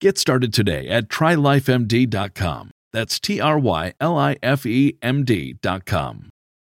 [0.00, 2.70] Get started today at trylifemd.com.
[2.92, 6.30] That's T R Y L I F E M D.com.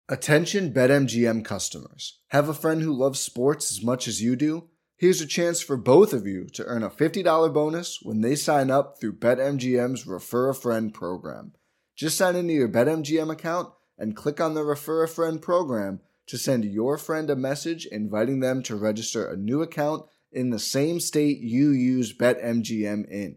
[0.08, 2.20] Attention BetMGM customers.
[2.28, 4.68] Have a friend who loves sports as much as you do?
[4.96, 8.70] Here's a chance for both of you to earn a $50 bonus when they sign
[8.70, 11.52] up through BetMGM's Refer a Friend program.
[11.96, 16.38] Just sign into your BetMGM account and click on the Refer a Friend program to
[16.38, 21.00] send your friend a message inviting them to register a new account in the same
[21.00, 23.36] state you use BetMGM in.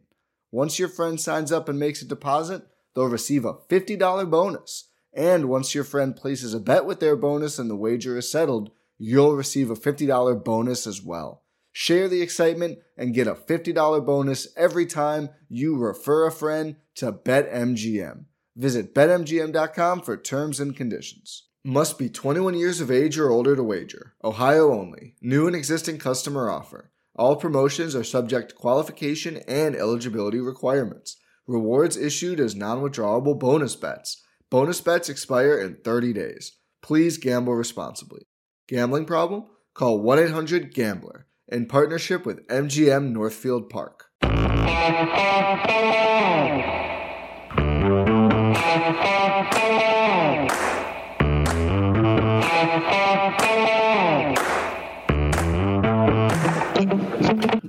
[0.51, 2.63] Once your friend signs up and makes a deposit,
[2.93, 4.89] they'll receive a $50 bonus.
[5.13, 8.71] And once your friend places a bet with their bonus and the wager is settled,
[8.97, 11.43] you'll receive a $50 bonus as well.
[11.71, 17.13] Share the excitement and get a $50 bonus every time you refer a friend to
[17.13, 18.25] BetMGM.
[18.55, 21.47] Visit betmgm.com for terms and conditions.
[21.63, 24.15] Must be 21 years of age or older to wager.
[24.23, 25.13] Ohio only.
[25.21, 26.89] New and existing customer offer.
[27.15, 31.17] All promotions are subject to qualification and eligibility requirements.
[31.45, 34.23] Rewards issued as non withdrawable bonus bets.
[34.49, 36.57] Bonus bets expire in 30 days.
[36.81, 38.23] Please gamble responsibly.
[38.67, 39.45] Gambling problem?
[39.75, 44.05] Call 1 800 Gambler in partnership with MGM Northfield Park.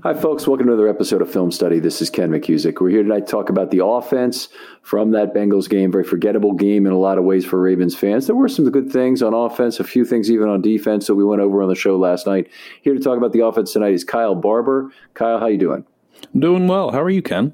[0.03, 0.49] Hi, folks.
[0.49, 1.79] Welcome to another episode of Film Study.
[1.79, 2.81] This is Ken McKusick.
[2.81, 4.49] We're here tonight to talk about the offense
[4.83, 5.93] from that Bengals game.
[5.93, 8.27] Very forgettable game in a lot of ways for Ravens fans.
[8.27, 11.23] There were some good things on offense, a few things even on defense that we
[11.23, 12.51] went over on the show last night.
[12.83, 14.91] Here to talk about the offense tonight is Kyle Barber.
[15.15, 15.87] Kyle, how you doing?
[16.35, 16.91] I'm doing well.
[16.91, 17.53] How are you, Ken?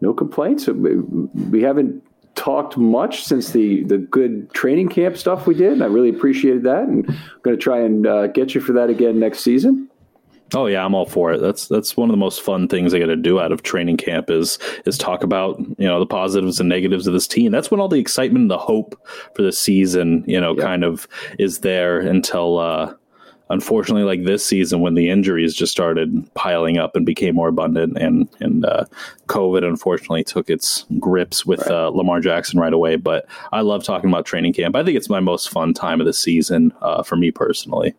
[0.00, 0.68] No complaints.
[0.68, 2.04] We haven't
[2.36, 5.82] talked much since the the good training camp stuff we did.
[5.82, 8.90] I really appreciated that, and I'm going to try and uh, get you for that
[8.90, 9.89] again next season.
[10.54, 11.40] Oh yeah, I'm all for it.
[11.40, 13.98] That's that's one of the most fun things I got to do out of training
[13.98, 17.52] camp is is talk about you know the positives and negatives of this team.
[17.52, 19.00] That's when all the excitement and the hope
[19.34, 21.06] for the season you know kind of
[21.38, 22.92] is there until uh,
[23.50, 27.96] unfortunately like this season when the injuries just started piling up and became more abundant
[27.98, 28.84] and and uh,
[29.26, 31.70] COVID unfortunately took its grips with right.
[31.70, 32.96] uh, Lamar Jackson right away.
[32.96, 34.74] But I love talking about training camp.
[34.74, 37.94] I think it's my most fun time of the season uh, for me personally.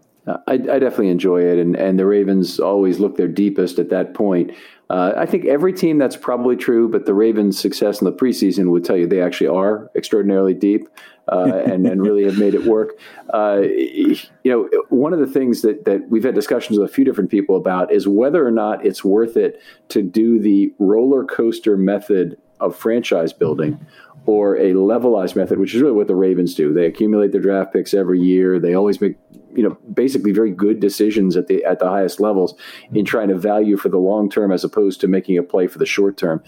[0.48, 4.14] I, I, definitely enjoy it, and, and the Ravens always look their deepest at that
[4.14, 4.52] point.
[4.90, 8.72] Uh, I think every team that's probably true, but the Ravens' success in the preseason
[8.72, 10.88] would tell you they actually are extraordinarily deep.
[11.28, 13.00] uh, and, and really have made it work.
[13.34, 17.06] Uh, you know, one of the things that, that we've had discussions with a few
[17.06, 21.78] different people about is whether or not it's worth it to do the roller coaster
[21.78, 23.86] method of franchise building
[24.26, 26.74] or a levelized method, which is really what the Ravens do.
[26.74, 28.60] They accumulate their draft picks every year.
[28.60, 29.18] They always make
[29.54, 32.54] you know basically very good decisions at the at the highest levels
[32.94, 35.80] in trying to value for the long term as opposed to making a play for
[35.80, 36.44] the short term.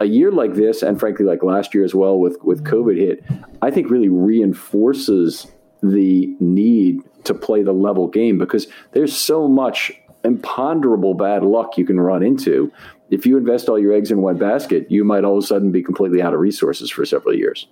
[0.00, 3.24] A year like this, and frankly like last year as well with with COVID hit,
[3.62, 5.46] I think really reinforces
[5.82, 9.92] the need to play the level game because there's so much
[10.24, 12.72] imponderable bad luck you can run into
[13.10, 15.70] if you invest all your eggs in one basket, you might all of a sudden
[15.70, 17.66] be completely out of resources for several years.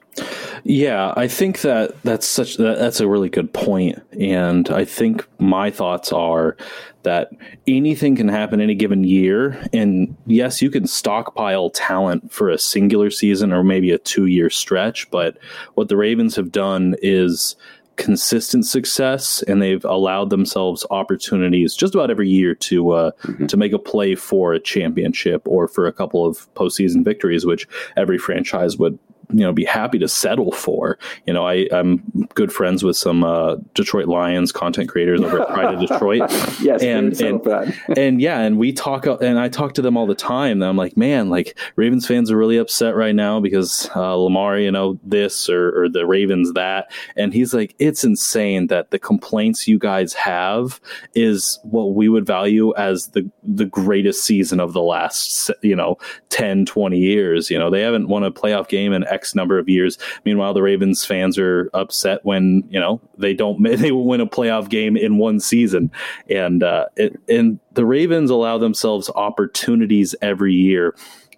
[0.65, 5.27] Yeah, I think that that's such that, that's a really good point, and I think
[5.39, 6.57] my thoughts are
[7.03, 7.31] that
[7.69, 13.11] anything can happen any given year, and yes, you can stockpile talent for a singular
[13.11, 15.39] season or maybe a two year stretch, but
[15.75, 17.55] what the Ravens have done is
[17.97, 23.47] consistent success, and they've allowed themselves opportunities just about every year to uh, mm-hmm.
[23.47, 27.67] to make a play for a championship or for a couple of postseason victories, which
[27.97, 28.99] every franchise would
[29.31, 30.99] you know be happy to settle for.
[31.27, 35.49] You know, I, I'm good friends with some uh, Detroit Lions content creators over at
[35.49, 36.21] Pride of Detroit.
[36.61, 37.47] yes, and and,
[37.97, 40.63] and yeah, and we talk and I talk to them all the time.
[40.63, 44.59] And I'm like, man, like Ravens fans are really upset right now because uh, Lamar,
[44.59, 48.99] you know, this or, or the Ravens that, and he's like, it's insane that the
[48.99, 50.81] complaints you guys have
[51.15, 55.97] is what we would value as the the greatest season of the last you know
[56.31, 59.69] 10 20 years you know they haven't won a playoff game in X number of
[59.69, 59.99] years.
[60.25, 64.69] Meanwhile, the Ravens fans are upset when you know they don't they win a playoff
[64.69, 65.91] game in one season,
[66.29, 70.95] and uh, it, and the Ravens allow themselves opportunities every year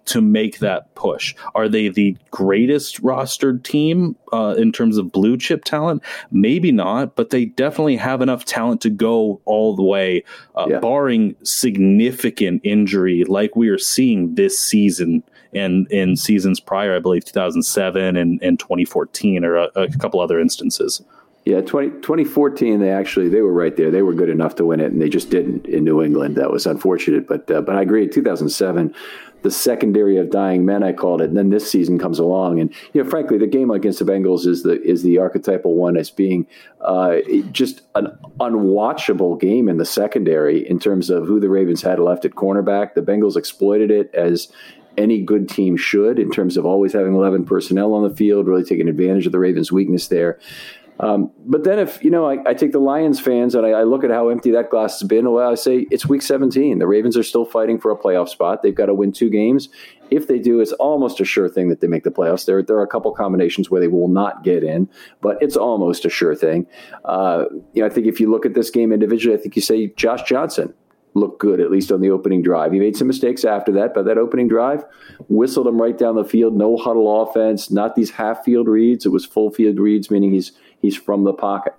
[0.09, 1.35] to make that push.
[1.53, 6.01] Are they the greatest rostered team uh, in terms of blue chip talent?
[6.31, 10.23] Maybe not, but they definitely have enough talent to go all the way,
[10.55, 10.79] uh, yeah.
[10.79, 15.23] barring significant injury like we are seeing this season
[15.53, 20.39] and in seasons prior, I believe 2007 and, and 2014 or a, a couple other
[20.39, 21.01] instances.
[21.45, 23.89] Yeah, 20, 2014, they actually they were right there.
[23.89, 26.35] They were good enough to win it, and they just didn't in New England.
[26.35, 28.07] That was unfortunate, but uh, but I agree.
[28.07, 28.93] 2007,
[29.41, 31.29] the secondary of dying men, I called it.
[31.29, 34.45] And then this season comes along, and you know, frankly, the game against the Bengals
[34.45, 36.45] is the is the archetypal one as being
[36.81, 37.17] uh,
[37.51, 38.07] just an
[38.39, 42.93] unwatchable game in the secondary in terms of who the Ravens had left at cornerback.
[42.93, 44.49] The Bengals exploited it as
[44.99, 48.63] any good team should in terms of always having 11 personnel on the field, really
[48.63, 50.39] taking advantage of the Ravens' weakness there.
[50.99, 53.83] Um, but then if, you know, I, I, take the Lions fans and I, I,
[53.83, 56.77] look at how empty that glass has been, well, I say it's week 17.
[56.77, 58.63] The Ravens are still fighting for a playoff spot.
[58.63, 59.69] They've got to win two games.
[60.11, 62.45] If they do, it's almost a sure thing that they make the playoffs.
[62.45, 64.89] There, there are a couple combinations where they will not get in,
[65.21, 66.67] but it's almost a sure thing.
[67.05, 69.61] Uh, you know, I think if you look at this game individually, I think you
[69.61, 70.73] say Josh Johnson
[71.13, 72.71] looked good, at least on the opening drive.
[72.71, 74.85] He made some mistakes after that, but that opening drive
[75.27, 76.55] whistled him right down the field.
[76.55, 79.05] No huddle offense, not these half field reads.
[79.05, 80.51] It was full field reads, meaning he's
[80.81, 81.75] he's from the pocket.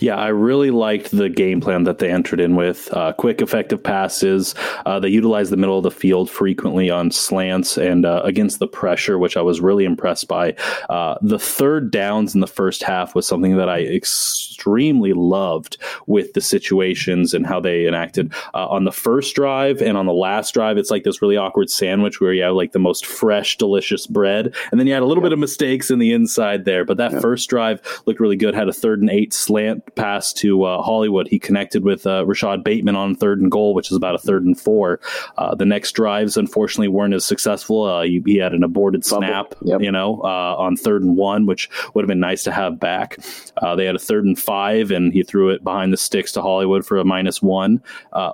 [0.00, 3.80] Yeah, I really liked the game plan that they entered in with uh, quick, effective
[3.80, 4.54] passes.
[4.84, 8.66] Uh, they utilized the middle of the field frequently on slants and uh, against the
[8.66, 10.56] pressure, which I was really impressed by.
[10.88, 15.76] Uh, the third downs in the first half was something that I extremely loved
[16.08, 20.12] with the situations and how they enacted uh, on the first drive and on the
[20.12, 20.78] last drive.
[20.78, 24.52] It's like this really awkward sandwich where you have like the most fresh, delicious bread,
[24.72, 26.84] and then you had a little bit of mistakes in the inside there.
[26.84, 28.54] But that first drive looked really good.
[28.54, 31.28] Had a third and eight slant slant pass to uh, Hollywood.
[31.28, 34.44] He connected with uh, Rashod Bateman on third and goal, which is about a third
[34.44, 35.00] and four.
[35.36, 37.84] Uh, the next drives, unfortunately, weren't as successful.
[37.84, 39.82] Uh, he, he, had an aborted snap, yep.
[39.82, 43.18] you know, uh, on third and one, which would have been nice to have back.
[43.58, 46.42] Uh, they had a third and five, and he threw it behind the sticks to
[46.42, 47.82] Hollywood for a minus one.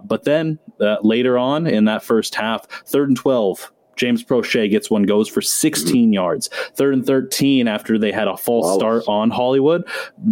[0.05, 5.05] but then later on in that first half, third and 12, James Proche gets one,
[5.05, 6.49] goes for 16 yards.
[6.75, 9.87] Third and 13 after they had a false start on Hollywood.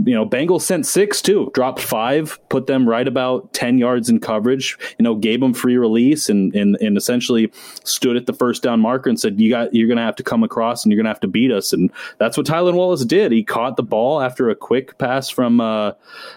[0.05, 4.21] You know, Bengals sent six too, dropped five, put them right about 10 yards in
[4.21, 7.51] coverage, you know, gave them free release and, and, and essentially
[7.85, 10.23] stood at the first down marker and said, you got, you're going to have to
[10.23, 11.73] come across and you're going to have to beat us.
[11.73, 13.33] And that's what Tylan Wallace did.
[13.33, 15.93] He caught the ball after a quick pass from, uh,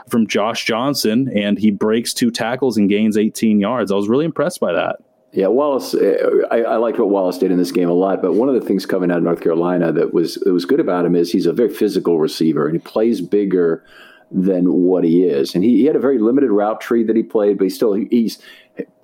[0.07, 3.91] from Josh Johnson and he breaks two tackles and gains 18 yards.
[3.91, 4.97] I was really impressed by that.
[5.37, 5.93] Yeah, Wallace.
[5.93, 8.23] Uh, I, I liked what Wallace did in this game a lot.
[8.23, 10.79] But one of the things coming out of North Carolina that was that was good
[10.79, 13.85] about him is he's a very physical receiver and he plays bigger
[14.31, 15.53] than what he is.
[15.53, 17.93] And he, he had a very limited route tree that he played, but he still
[17.93, 18.39] he's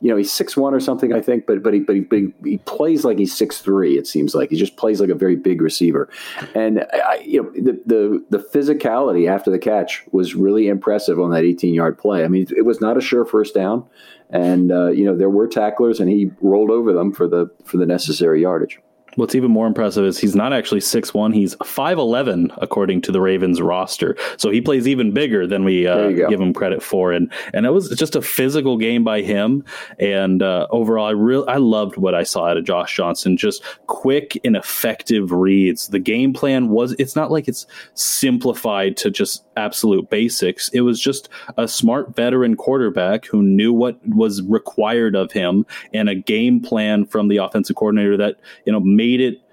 [0.02, 2.18] you know, he's six one or something, I think, but but he but he, but
[2.18, 3.98] he, he plays like he's six three.
[3.98, 6.10] It seems like he just plays like a very big receiver,
[6.54, 11.32] and I, you know the, the the physicality after the catch was really impressive on
[11.32, 12.26] that 18 yard play.
[12.26, 13.86] I mean, it was not a sure first down,
[14.34, 17.78] and uh, you know there were tacklers, and he rolled over them for the for
[17.78, 18.80] the necessary yardage.
[19.16, 23.22] What's even more impressive is he's not actually six one; he's 5'11 according to the
[23.22, 24.16] Ravens roster.
[24.38, 27.12] So he plays even bigger than we uh, give him credit for.
[27.12, 29.64] And and it was just a physical game by him.
[30.00, 33.38] And uh, overall, I really I loved what I saw out of Josh Johnson.
[33.38, 35.88] Just quick and effective reads.
[35.90, 40.70] The game plan was it's not like it's simplified to just absolute basics.
[40.70, 46.10] It was just a smart veteran quarterback who knew what was required of him and
[46.10, 49.44] a game plan from the offensive coordinator that you know made it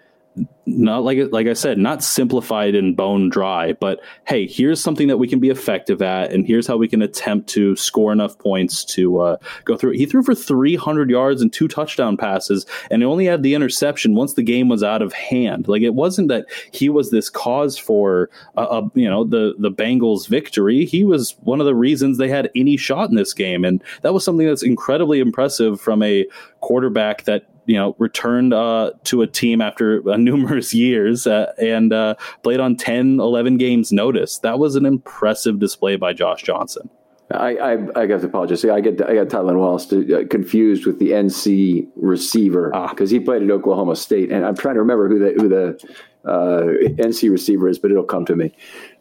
[0.65, 5.17] not like like I said, not simplified and bone dry, but hey, here's something that
[5.17, 8.85] we can be effective at, and here's how we can attempt to score enough points
[8.85, 9.93] to uh, go through.
[9.93, 14.15] He threw for 300 yards and two touchdown passes, and he only had the interception
[14.15, 15.67] once the game was out of hand.
[15.67, 19.73] Like it wasn't that he was this cause for a, uh, you know the the
[19.73, 20.85] Bengals' victory.
[20.85, 24.15] He was one of the reasons they had any shot in this game, and that
[24.15, 26.27] was something that's incredibly impressive from a
[26.61, 31.93] quarterback that you know returned uh, to a team after uh, numerous years uh, and
[31.93, 36.91] uh, played on 10 11 games notice that was an impressive display by josh johnson
[37.33, 38.65] I, I, I got to apologize.
[38.65, 43.15] I get I got Tylan Wallace to, uh, confused with the NC receiver because ah.
[43.15, 46.63] he played at Oklahoma State, and I'm trying to remember who the who the uh,
[47.01, 48.53] NC receiver is, but it'll come to me.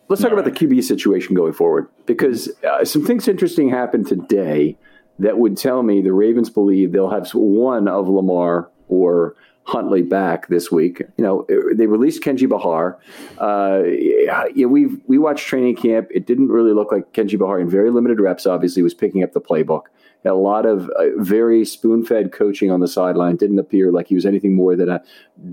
[0.10, 0.60] Let's talk All about right.
[0.60, 4.78] the QB situation going forward because uh, some things interesting happened today
[5.20, 10.48] that would tell me the Ravens believe they'll have one of Lamar or Huntley back
[10.48, 11.02] this week.
[11.18, 11.46] You know,
[11.76, 12.98] they released Kenji Bahar.
[13.38, 16.08] Uh, yeah, we we watched training camp.
[16.10, 18.48] It didn't really look like Kenji Bahar in very limited reps.
[18.48, 19.84] Obviously, was picking up the playbook.
[20.26, 23.38] A lot of uh, very spoon-fed coaching on the sideline.
[23.38, 25.02] Didn't appear like he was anything more than a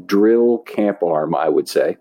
[0.07, 1.99] drill camp arm, I would say.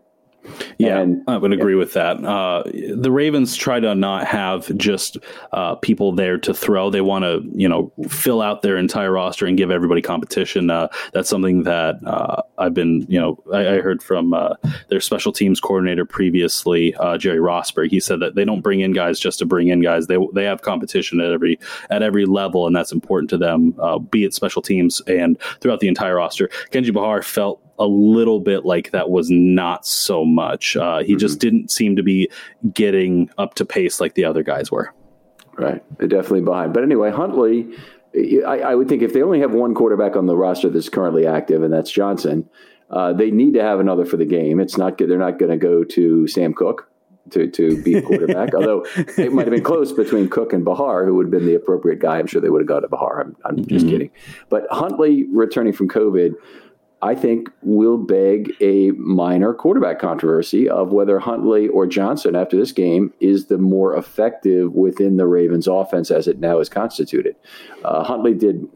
[0.78, 1.80] Yeah, and, I would agree yeah.
[1.80, 2.24] with that.
[2.24, 2.64] Uh,
[2.96, 5.18] the Ravens try to not have just
[5.52, 6.90] uh, people there to throw.
[6.90, 10.70] They want to, you know, fill out their entire roster and give everybody competition.
[10.70, 14.56] Uh, that's something that uh, I've been, you know, I, I heard from uh,
[14.90, 17.90] their special teams coordinator previously, uh, Jerry Rosburg.
[17.90, 20.08] He said that they don't bring in guys just to bring in guys.
[20.08, 21.60] They they have competition at every
[21.90, 23.76] at every level, and that's important to them,
[24.10, 26.50] be it special teams and throughout the entire roster.
[26.72, 30.76] Kenji Bahar felt a little bit like that was not so much.
[30.76, 31.20] Uh, he mm-hmm.
[31.20, 32.30] just didn't seem to be
[32.74, 34.94] getting up to pace like the other guys were.
[35.58, 36.74] Right, They're definitely behind.
[36.74, 37.70] But anyway, Huntley,
[38.46, 41.26] I, I, would think if they only have one quarterback on the roster that's currently
[41.26, 42.50] active, and that's Johnson,
[42.90, 44.60] uh, they need to have another for the game.
[44.60, 46.88] It's not they're not going to go to Sam Koch
[47.32, 48.54] to to be a quarterback.
[48.56, 48.86] Although
[49.18, 52.00] it might have been close between Koch and Bahar, who would have been the appropriate
[52.00, 52.20] guy.
[52.20, 53.22] I'm sure they would have gone to Bahar.
[53.22, 53.90] I'm, I'm just mm-hmm.
[53.90, 54.12] kidding.
[54.50, 56.34] But Huntley returning from COVID
[57.06, 62.72] I think will beg a minor quarterback controversy of whether Huntley or Johnson after this
[62.72, 67.36] game is the more effective within the Ravens offense as it now is constituted.
[67.84, 68.68] Uh, Huntley did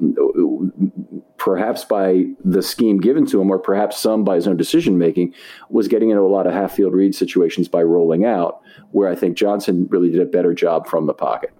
[1.38, 5.33] perhaps by the scheme given to him or perhaps some by his own decision making
[5.71, 9.15] was getting into a lot of half field read situations by rolling out where I
[9.15, 11.51] think Johnson really did a better job from the pocket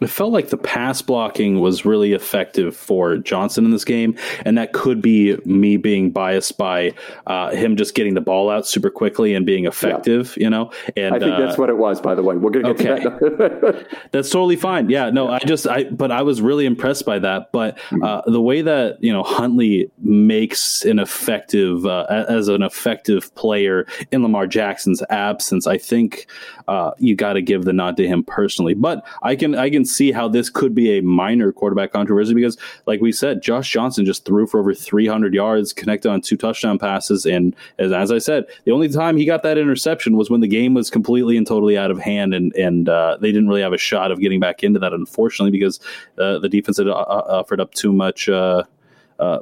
[0.00, 4.56] it felt like the pass blocking was really effective for Johnson in this game, and
[4.58, 6.94] that could be me being biased by
[7.26, 10.34] uh, him just getting the ball out super quickly and being effective.
[10.36, 10.44] Yeah.
[10.44, 12.00] You know, and I think uh, that's what it was.
[12.00, 13.04] By the way, we're going to get okay.
[13.04, 13.86] that.
[14.12, 14.88] that's totally fine.
[14.90, 17.52] Yeah, no, I just I but I was really impressed by that.
[17.52, 18.02] But mm-hmm.
[18.02, 23.86] uh, the way that you know Huntley makes an effective uh, as an effective player
[24.10, 26.26] in Lamar Jackson's absence, I think
[26.68, 28.74] uh, you got to give the nod to him personally.
[28.74, 32.56] But I can I can see how this could be a minor quarterback controversy because,
[32.86, 36.78] like we said, Josh Johnson just threw for over 300 yards, connected on two touchdown
[36.78, 40.40] passes, and as, as I said, the only time he got that interception was when
[40.40, 43.62] the game was completely and totally out of hand, and and uh, they didn't really
[43.62, 45.80] have a shot of getting back into that, unfortunately, because
[46.18, 48.64] uh, the defense had uh, uh, offered up too much uh,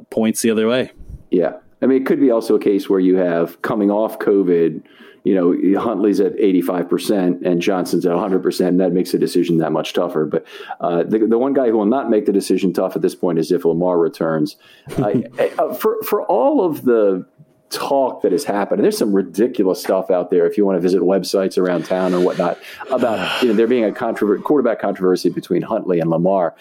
[0.09, 0.91] points the other way.
[1.31, 4.83] Yeah, I mean, it could be also a case where you have coming off COVID
[5.29, 8.67] you know, Huntley's at 85% and Johnson's at 100%.
[8.67, 10.25] And that makes the decision that much tougher.
[10.25, 10.45] But
[10.79, 13.37] uh, the, the one guy who will not make the decision tough at this point
[13.37, 14.55] is if Lamar returns.
[14.97, 17.27] uh, for, for all of the
[17.69, 20.81] talk that has happened, and there's some ridiculous stuff out there if you want to
[20.81, 22.57] visit websites around town or whatnot
[22.91, 26.55] about you know, there being a controver- quarterback controversy between Huntley and Lamar.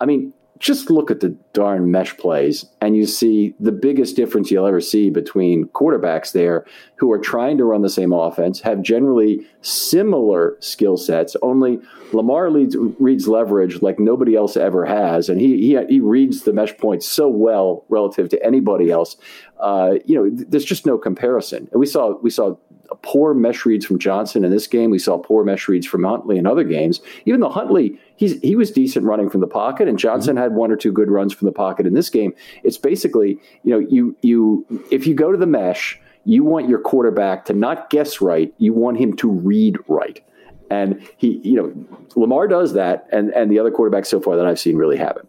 [0.00, 4.50] I mean, just look at the darn mesh plays and you see the biggest difference
[4.50, 6.64] you'll ever see between quarterbacks there
[6.96, 11.80] who are trying to run the same offense, have generally similar skill sets, only
[12.12, 16.52] Lamar leads, reads leverage like nobody else ever has, and he, he, he reads the
[16.52, 19.16] mesh points so well relative to anybody else.
[19.58, 21.68] Uh, you know, there's just no comparison.
[21.72, 22.56] And we saw we saw
[23.02, 24.90] poor mesh reads from Johnson in this game.
[24.90, 27.00] We saw poor mesh reads from Huntley in other games.
[27.24, 30.42] Even though Huntley, he's, he was decent running from the pocket, and Johnson mm-hmm.
[30.42, 32.34] had one or two good runs from the pocket in this game.
[32.64, 36.80] It's basically, you know, you you if you go to the mesh, you want your
[36.80, 38.52] quarterback to not guess right.
[38.58, 40.22] You want him to read right.
[40.70, 44.46] And he, you know, Lamar does that, and and the other quarterbacks so far that
[44.46, 45.28] I've seen really haven't.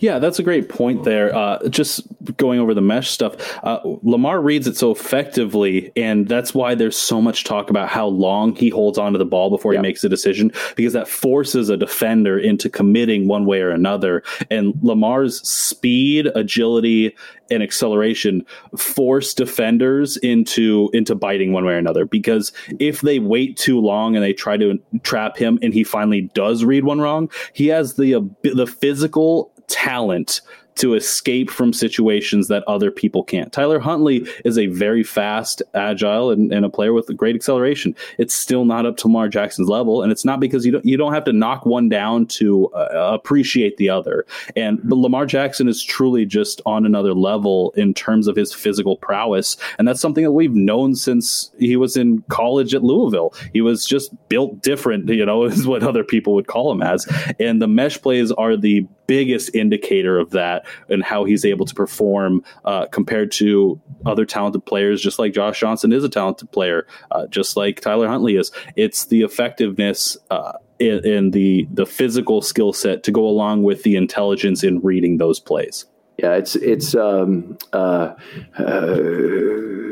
[0.00, 1.34] Yeah, that's a great point there.
[1.34, 6.54] Uh, just going over the mesh stuff, uh, Lamar reads it so effectively, and that's
[6.54, 9.78] why there's so much talk about how long he holds onto the ball before he
[9.78, 14.22] makes a decision, because that forces a defender into committing one way or another.
[14.50, 17.14] And Lamar's speed, agility,
[17.50, 18.44] and acceleration
[18.76, 22.06] force defenders into into biting one way or another.
[22.06, 26.22] Because if they wait too long and they try to trap him, and he finally
[26.34, 30.40] does read one wrong, he has the uh, the physical talent
[30.76, 33.52] to escape from situations that other people can't.
[33.52, 37.94] Tyler Huntley is a very fast, agile, and, and, a player with great acceleration.
[38.18, 40.96] It's still not up to Lamar Jackson's level, and it's not because you don't you
[40.96, 44.26] don't have to knock one down to uh, appreciate the other.
[44.56, 48.96] And but Lamar Jackson is truly just on another level in terms of his physical
[48.96, 53.34] prowess, and that's something that we've known since he was in college at Louisville.
[53.52, 57.06] He was just built different, you know, is what other people would call him as.
[57.38, 61.74] And the mesh plays are the biggest indicator of that and how he's able to
[61.74, 66.86] perform uh, compared to other talented players, just like Josh Johnson is a talented player,
[67.10, 68.50] uh, just like Tyler Huntley is.
[68.76, 70.16] It's the effectiveness.
[70.30, 74.80] Uh, in, in the the physical skill set to go along with the intelligence in
[74.80, 75.86] reading those plays.
[76.18, 78.14] Yeah, it's it's um, uh,
[78.58, 78.96] uh,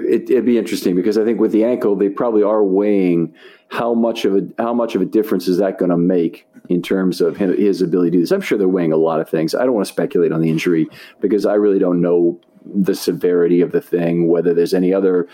[0.09, 3.35] it, would be interesting because I think with the ankle they probably are weighing
[3.69, 6.83] how much of a how much of a difference is that going to make in
[6.83, 8.31] terms of his ability to do this.
[8.31, 9.55] I'm sure they're weighing a lot of things.
[9.55, 10.87] I don't want to speculate on the injury
[11.21, 15.29] because I really don't know the severity of the thing, whether there's any other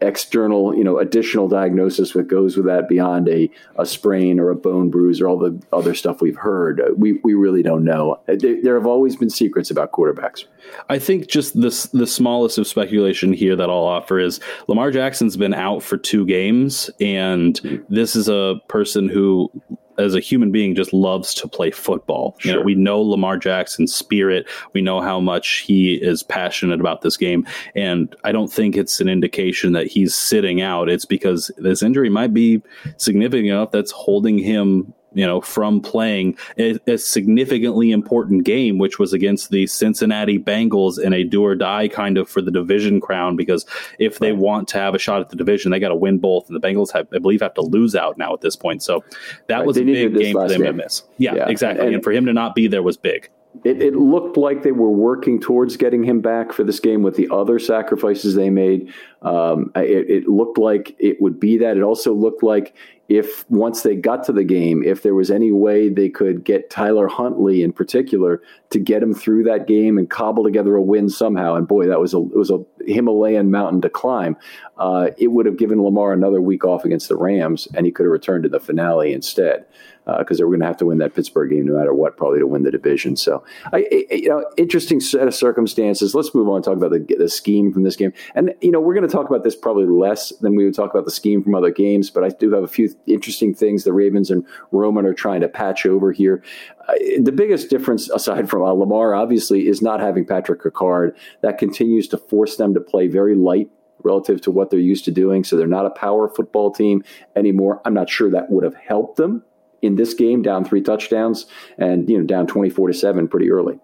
[0.00, 4.54] external, you know, additional diagnosis that goes with that beyond a, a sprain or a
[4.54, 6.82] bone bruise or all the other stuff we've heard.
[6.96, 8.20] We, we really don't know.
[8.26, 10.44] There, there have always been secrets about quarterbacks.
[10.88, 15.36] I think just this the smallest of speculation here that I'll offer is Lamar Jackson's
[15.36, 17.94] been out for two games, and mm-hmm.
[17.94, 19.50] this is a person who
[19.98, 22.36] as a human being just loves to play football.
[22.38, 22.52] Sure.
[22.52, 24.46] You know, we know Lamar Jackson's spirit.
[24.72, 27.46] We know how much he is passionate about this game.
[27.74, 30.88] And I don't think it's an indication that he's sitting out.
[30.88, 32.62] It's because this injury might be
[32.96, 38.98] significant enough that's holding him you know, from playing a, a, significantly important game, which
[38.98, 43.00] was against the Cincinnati Bengals in a do or die kind of for the division
[43.00, 43.36] crown.
[43.36, 43.64] Because
[43.98, 46.48] if they want to have a shot at the division, they got to win both,
[46.48, 48.82] and the Bengals have, I believe, have to lose out now at this point.
[48.82, 49.04] So
[49.46, 49.66] that right.
[49.66, 50.66] was they a big game for them game.
[50.66, 51.02] to miss.
[51.18, 51.48] Yeah, yeah.
[51.48, 51.86] exactly.
[51.86, 53.30] And, and for him to not be there was big.
[53.62, 57.14] It, it, looked like they were working towards getting him back for this game with
[57.14, 58.92] the other sacrifices they made.
[59.22, 61.76] Um, it, it, looked like it would be that.
[61.76, 62.74] It also looked like
[63.08, 66.70] if once they got to the game, if there was any way they could get
[66.70, 71.08] Tyler Huntley in particular to get him through that game and cobble together a win
[71.08, 71.54] somehow.
[71.54, 74.36] And boy, that was a it was a Himalayan mountain to climb.
[74.78, 78.04] Uh, it would have given Lamar another week off against the Rams, and he could
[78.04, 79.66] have returned to the finale instead
[80.04, 82.16] because uh, they were going to have to win that Pittsburgh game no matter what,
[82.16, 83.16] probably to win the division.
[83.16, 86.14] So, I, I, you know, interesting set of circumstances.
[86.14, 88.12] Let's move on and talk about the, the scheme from this game.
[88.34, 90.90] And you know, we're going to talk about this probably less than we would talk
[90.90, 93.92] about the scheme from other games, but I do have a few interesting things the
[93.92, 96.42] Ravens and Roman are trying to patch over here.
[96.88, 101.16] Uh, the biggest difference, aside from uh, Lamar, obviously, is not having Patrick Ricard.
[101.40, 103.70] That continues to force them to play very light
[104.02, 105.44] relative to what they're used to doing.
[105.44, 107.02] So they're not a power football team
[107.34, 107.80] anymore.
[107.86, 109.42] I'm not sure that would have helped them
[109.84, 111.46] in this game, down three touchdowns
[111.78, 113.78] and you know down twenty four to seven pretty early.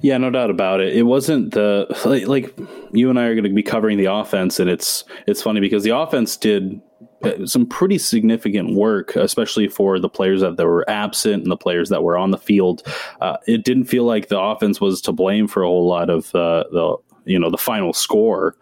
[0.00, 0.94] Yeah, no doubt about it.
[0.94, 2.58] It wasn't the like, like
[2.92, 5.82] you and I are going to be covering the offense, and it's it's funny because
[5.82, 6.80] the offense did
[7.22, 11.56] uh, some pretty significant work, especially for the players that, that were absent and the
[11.56, 12.82] players that were on the field.
[13.20, 16.34] Uh, it didn't feel like the offense was to blame for a whole lot of
[16.34, 18.56] uh, the you know the final score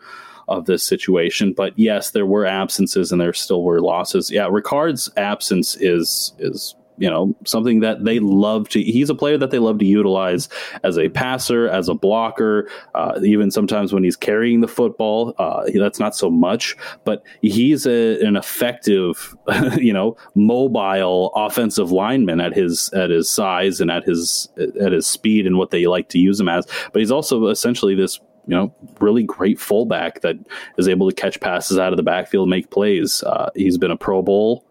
[0.48, 1.52] of this situation.
[1.52, 4.30] But yes, there were absences and there still were losses.
[4.30, 9.38] Yeah, Ricard's absence is is you know something that they love to he's a player
[9.38, 10.48] that they love to utilize
[10.82, 15.64] as a passer as a blocker uh, even sometimes when he's carrying the football uh,
[15.74, 19.34] that's not so much but he's a, an effective
[19.76, 24.48] you know mobile offensive lineman at his at his size and at his
[24.80, 27.94] at his speed and what they like to use him as but he's also essentially
[27.94, 30.36] this you know, really great fullback that
[30.78, 33.22] is able to catch passes out of the backfield, make plays.
[33.22, 34.66] Uh, he's been a Pro Bowl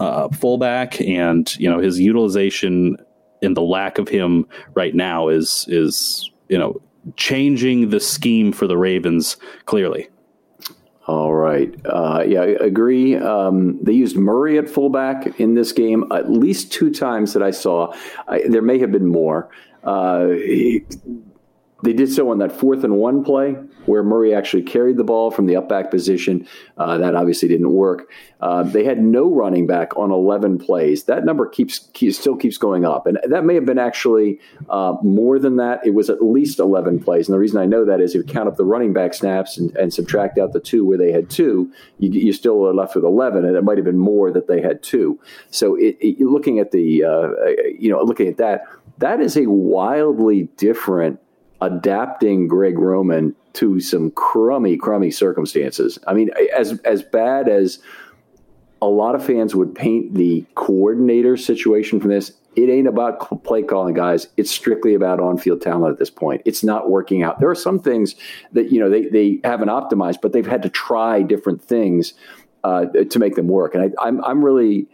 [0.00, 2.96] uh, fullback, and you know his utilization
[3.42, 6.80] and the lack of him right now is is you know
[7.16, 10.08] changing the scheme for the Ravens clearly.
[11.06, 11.74] All right.
[11.84, 13.16] Uh, yeah, I agree.
[13.16, 17.50] Um, they used Murray at fullback in this game at least two times that I
[17.50, 17.92] saw.
[18.28, 19.50] I, there may have been more.
[19.82, 20.84] Uh, he,
[21.82, 25.30] they did so on that fourth and one play where Murray actually carried the ball
[25.30, 26.46] from the up back position.
[26.78, 28.10] Uh, that obviously didn't work.
[28.40, 31.04] Uh, they had no running back on 11 plays.
[31.04, 34.40] That number keeps, keeps still keeps going up, and that may have been actually
[34.70, 35.84] uh, more than that.
[35.84, 38.32] It was at least 11 plays, and the reason I know that is if you
[38.32, 41.30] count up the running back snaps and, and subtract out the two where they had
[41.30, 44.46] two, you, you still are left with 11, and it might have been more that
[44.48, 45.20] they had two.
[45.50, 47.28] So it, it, looking at the uh,
[47.78, 48.64] you know looking at that,
[48.98, 51.20] that is a wildly different
[51.62, 55.98] adapting Greg Roman to some crummy, crummy circumstances.
[56.06, 57.78] I mean, as as bad as
[58.82, 63.62] a lot of fans would paint the coordinator situation from this, it ain't about play
[63.62, 64.26] calling, guys.
[64.36, 66.42] It's strictly about on-field talent at this point.
[66.44, 67.38] It's not working out.
[67.38, 68.16] There are some things
[68.52, 72.14] that you know they they haven't optimized, but they've had to try different things
[72.64, 73.76] uh, to make them work.
[73.76, 74.88] And I, I'm I'm really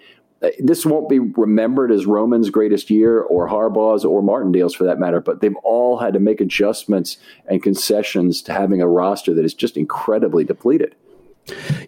[0.60, 5.20] this won't be remembered as Roman's greatest year or Harbaugh's or Martindale's for that matter,
[5.20, 9.54] but they've all had to make adjustments and concessions to having a roster that is
[9.54, 10.94] just incredibly depleted.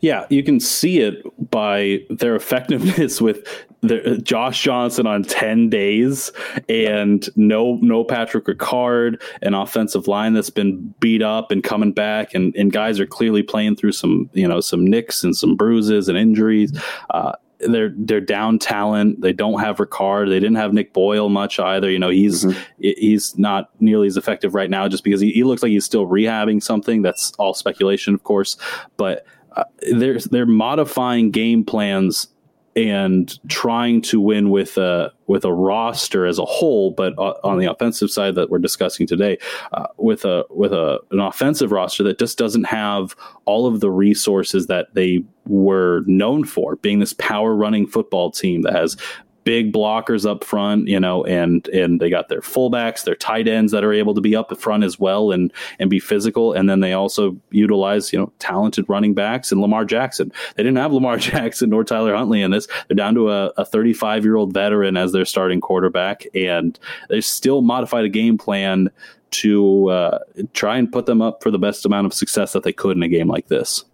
[0.00, 3.46] Yeah, you can see it by their effectiveness with
[3.82, 6.32] the, Josh Johnson on ten days
[6.68, 12.34] and no no Patrick Ricard, an offensive line that's been beat up and coming back,
[12.34, 16.08] and, and guys are clearly playing through some you know some nicks and some bruises
[16.08, 16.72] and injuries.
[17.10, 17.32] Uh,
[17.68, 19.20] they're they're down talent.
[19.20, 20.28] They don't have Ricard.
[20.28, 21.90] They didn't have Nick Boyle much either.
[21.90, 22.60] You know, he's mm-hmm.
[22.78, 26.06] he's not nearly as effective right now just because he, he, looks like he's still
[26.06, 27.02] rehabbing something.
[27.02, 28.56] That's all speculation, of course.
[28.96, 32.28] But uh, they're they're modifying game plans
[32.76, 37.58] and trying to win with a with a roster as a whole, but uh, on
[37.58, 39.38] the offensive side that we're discussing today,
[39.72, 43.90] uh, with a with a an offensive roster that just doesn't have all of the
[43.90, 48.96] resources that they were known for, being this power running football team that has
[49.44, 53.72] big blockers up front, you know, and and they got their fullbacks, their tight ends
[53.72, 56.52] that are able to be up front as well and and be physical.
[56.52, 60.32] And then they also utilize, you know, talented running backs and Lamar Jackson.
[60.56, 62.68] They didn't have Lamar Jackson nor Tyler Huntley in this.
[62.88, 67.62] They're down to a 35 year old veteran as their starting quarterback, and they still
[67.62, 68.90] modified a game plan
[69.30, 70.18] to uh,
[70.54, 73.02] try and put them up for the best amount of success that they could in
[73.02, 73.84] a game like this.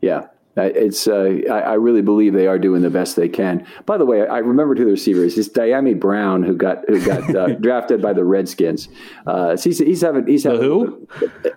[0.00, 3.66] Yeah, it's uh, I, I, really believe they are doing the best they can.
[3.84, 5.36] By the way, I remember to the receivers.
[5.36, 8.88] It's Dyami Brown who got who got uh, drafted by the Redskins.
[9.26, 11.08] Uh, so he's, he's having he's having the who?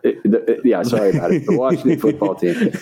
[0.04, 1.46] The, yeah, sorry about it.
[1.46, 2.74] The Washington football team.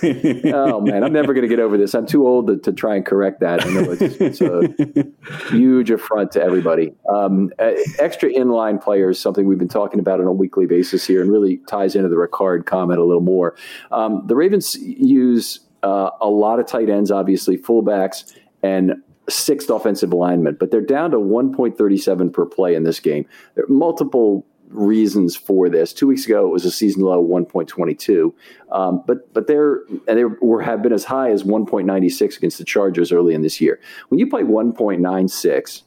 [0.53, 1.93] Oh man, I'm never going to get over this.
[1.93, 3.65] I'm too old to, to, try and correct that.
[3.65, 6.93] I know it's, it's a huge affront to everybody.
[7.09, 11.21] Um, uh, extra inline players, something we've been talking about on a weekly basis here,
[11.21, 13.55] and really ties into the Ricard comment a little more.
[13.91, 18.95] Um, the Ravens use uh, a lot of tight ends, obviously, fullbacks, and
[19.29, 23.25] sixth offensive lineman, but they're down to 1.37 per play in this game.
[23.55, 25.93] There are multiple reasons for this.
[25.93, 28.33] Two weeks ago, it was a season low 1.22,
[28.71, 32.65] um, but but they're and they were have been as high as 1.96 against the
[32.65, 33.79] Chargers early in this year.
[34.09, 35.83] When you play 1.96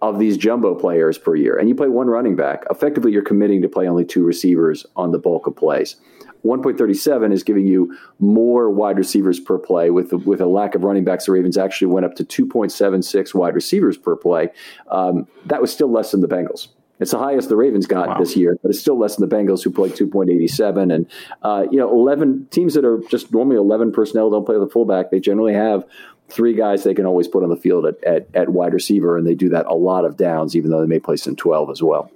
[0.00, 3.62] of these jumbo players per year, and you play one running back, effectively you're committing
[3.62, 5.96] to play only two receivers on the bulk of plays.
[6.44, 9.90] 1.37 is giving you more wide receivers per play.
[9.90, 13.54] With with a lack of running backs, the Ravens actually went up to 2.76 wide
[13.54, 14.50] receivers per play.
[14.88, 16.68] Um, that was still less than the Bengals.
[17.00, 18.18] It's the highest the Ravens got wow.
[18.18, 20.94] this year, but it's still less than the Bengals, who played 2.87.
[20.94, 21.10] And
[21.42, 25.10] uh, you know, 11 teams that are just normally 11 personnel don't play the fullback.
[25.10, 25.84] They generally have
[26.28, 29.26] three guys they can always put on the field at, at, at wide receiver, and
[29.26, 31.82] they do that a lot of downs, even though they may play some 12 as
[31.82, 32.10] well.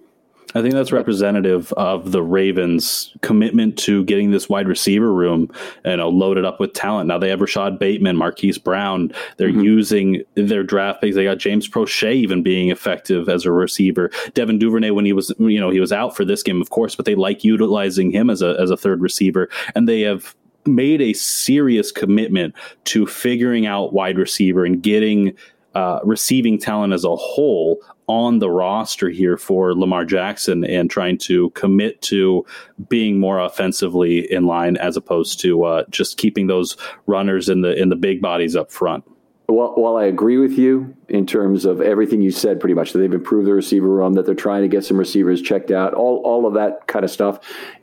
[0.56, 5.50] I think that's representative of the Ravens' commitment to getting this wide receiver room,
[5.84, 7.08] you know, loaded up with talent.
[7.08, 9.12] Now they have Rashod Bateman, Marquise Brown.
[9.36, 9.60] They're mm-hmm.
[9.60, 11.14] using their draft picks.
[11.14, 14.10] They got James Proche even being effective as a receiver.
[14.32, 16.94] Devin Duvernay when he was, you know, he was out for this game, of course,
[16.94, 21.02] but they like utilizing him as a as a third receiver, and they have made
[21.02, 25.36] a serious commitment to figuring out wide receiver and getting
[25.74, 31.18] uh, receiving talent as a whole on the roster here for Lamar Jackson and trying
[31.18, 32.46] to commit to
[32.88, 37.74] being more offensively in line as opposed to uh, just keeping those runners in the
[37.74, 39.04] in the big bodies up front.
[39.48, 42.98] While, while I agree with you in terms of everything you said, pretty much that
[42.98, 46.20] they've improved the receiver room, that they're trying to get some receivers checked out, all
[46.24, 47.38] all of that kind of stuff.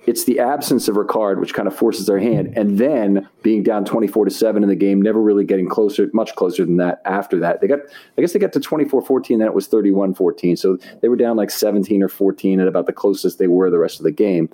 [0.05, 3.85] It's the absence of Ricard which kind of forces their hand, and then being down
[3.85, 7.01] twenty four to seven in the game, never really getting closer, much closer than that.
[7.05, 7.79] After that, they got,
[8.17, 10.57] I guess they got to 24-14, then it was 31-14.
[10.57, 13.79] So they were down like seventeen or fourteen at about the closest they were the
[13.79, 14.49] rest of the game.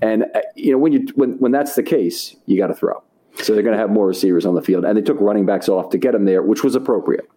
[0.00, 3.02] And uh, you know when you when when that's the case, you got to throw.
[3.42, 5.68] So they're going to have more receivers on the field, and they took running backs
[5.68, 7.28] off to get them there, which was appropriate.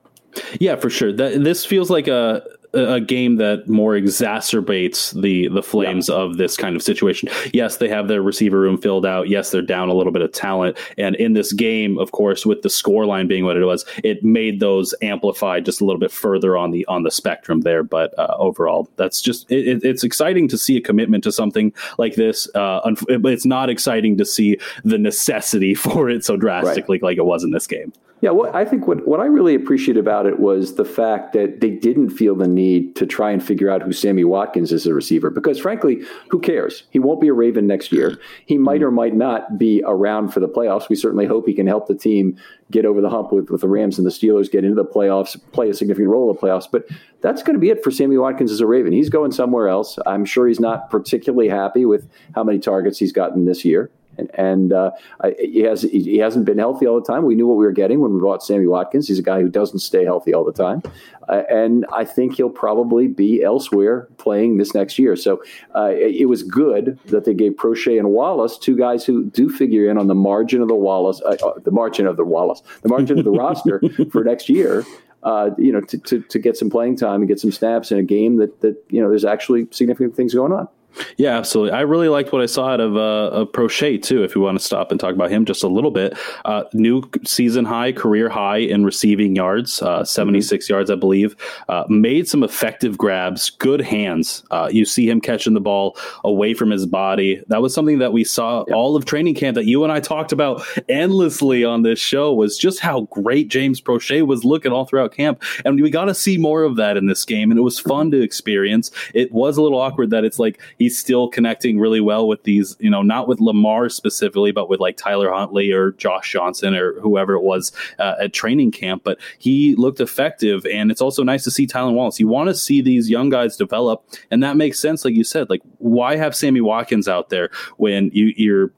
[0.59, 1.11] Yeah, for sure.
[1.11, 6.15] That, this feels like a a game that more exacerbates the the flames yeah.
[6.15, 7.29] of this kind of situation.
[7.53, 9.29] Yes, they have their receiver room filled out.
[9.29, 10.77] Yes, they're down a little bit of talent.
[10.97, 14.23] And in this game, of course, with the score line being what it was, it
[14.23, 17.83] made those amplified just a little bit further on the on the spectrum there.
[17.83, 22.15] But uh, overall, that's just it, it's exciting to see a commitment to something like
[22.15, 22.49] this.
[22.53, 27.03] Uh, it's not exciting to see the necessity for it so drastically right.
[27.03, 27.93] like it was in this game.
[28.19, 31.62] Yeah, what I think what, what I really appreciate about it was the fact that
[31.62, 34.88] they didn't feel the need to try and figure out who Sammy Watkins is as
[34.88, 36.84] a receiver because frankly, who cares?
[36.89, 38.17] He won't be a Raven next year.
[38.47, 40.89] He might or might not be around for the playoffs.
[40.89, 42.39] We certainly hope he can help the team
[42.71, 45.39] get over the hump with, with the Rams and the Steelers, get into the playoffs,
[45.51, 46.67] play a significant role in the playoffs.
[46.69, 46.88] But
[47.21, 48.93] that's going to be it for Sammy Watkins as a Raven.
[48.93, 49.99] He's going somewhere else.
[50.08, 54.30] I'm sure he's not particularly happy with how many targets he's gotten this year and,
[54.34, 54.91] and uh,
[55.39, 57.25] he has he hasn't been healthy all the time.
[57.25, 59.08] We knew what we were getting when we bought Sammy Watkins.
[59.08, 60.82] He's a guy who doesn't stay healthy all the time,
[61.30, 65.15] uh, and I think he'll probably be elsewhere playing this next year.
[65.15, 65.41] So
[65.75, 69.49] uh, it, it, was good that they gave Proche and Wallace two guys who do
[69.49, 72.62] figure in on the margin of the Wallace, uh, uh, the margin of the Wallace,
[72.82, 74.86] the margin of the roster for next year.
[75.23, 77.97] Uh, you know, to, to, to get some playing time and get some snaps in
[77.97, 80.69] a game that, that, you know, there's actually significant things going on.
[81.17, 81.71] Yeah, absolutely.
[81.71, 84.23] I really liked what I saw out of uh, of Proche too.
[84.23, 87.03] If we want to stop and talk about him just a little bit, uh, new
[87.25, 90.73] season high, career high in receiving yards, uh, seventy six mm mm-hmm.
[90.73, 91.36] yards, I believe.
[91.69, 94.43] Uh, made some effective grabs, good hands.
[94.51, 97.41] Uh, you see him catching the ball away from his body.
[97.47, 100.31] That was something that we saw all of training camp that you and I talked
[100.31, 102.33] about endlessly on this show.
[102.33, 106.13] Was just how great James Proche was looking all throughout camp, and we got to
[106.13, 107.51] see more of that in this game.
[107.51, 108.91] And it was fun to experience.
[109.13, 112.43] It was a little awkward that it's like he he's still connecting really well with
[112.43, 116.73] these, you know, not with Lamar specifically, but with like Tyler Huntley or Josh Johnson
[116.73, 119.04] or whoever it was uh, at training camp.
[119.04, 122.21] But he looked effective, and it's also nice to see Tylan Wallace.
[122.21, 125.50] You want to see these young guys develop, and that makes sense, like you said.
[125.50, 128.71] Like, why have Sammy Watkins out there when you, you're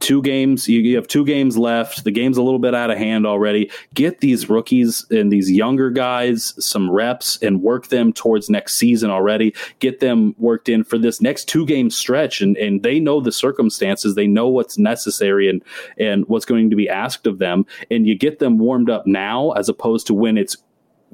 [0.00, 2.04] two games you, have two games left.
[2.04, 3.70] The game's a little bit out of hand already.
[3.94, 9.10] Get these rookies and these younger guys some reps and work them towards next season
[9.10, 9.54] already.
[9.78, 13.32] Get them worked in for this next two game stretch and, and they know the
[13.32, 14.14] circumstances.
[14.14, 15.62] They know what's necessary and
[15.98, 17.64] and what's going to be asked of them.
[17.90, 20.56] And you get them warmed up now as opposed to when it's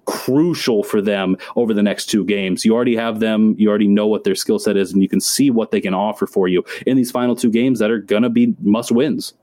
[0.04, 2.64] crucial for them over the next two games.
[2.64, 5.20] You already have them, you already know what their skill set is, and you can
[5.20, 8.22] see what they can offer for you in these final two games that are going
[8.22, 9.34] to be must wins.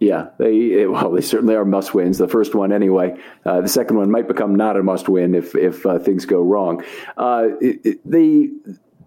[0.00, 2.18] Yeah, they well, they certainly are must wins.
[2.18, 3.16] The first one, anyway.
[3.46, 6.42] Uh, the second one might become not a must win if if uh, things go
[6.42, 6.84] wrong.
[7.16, 7.48] Uh,
[8.04, 8.50] the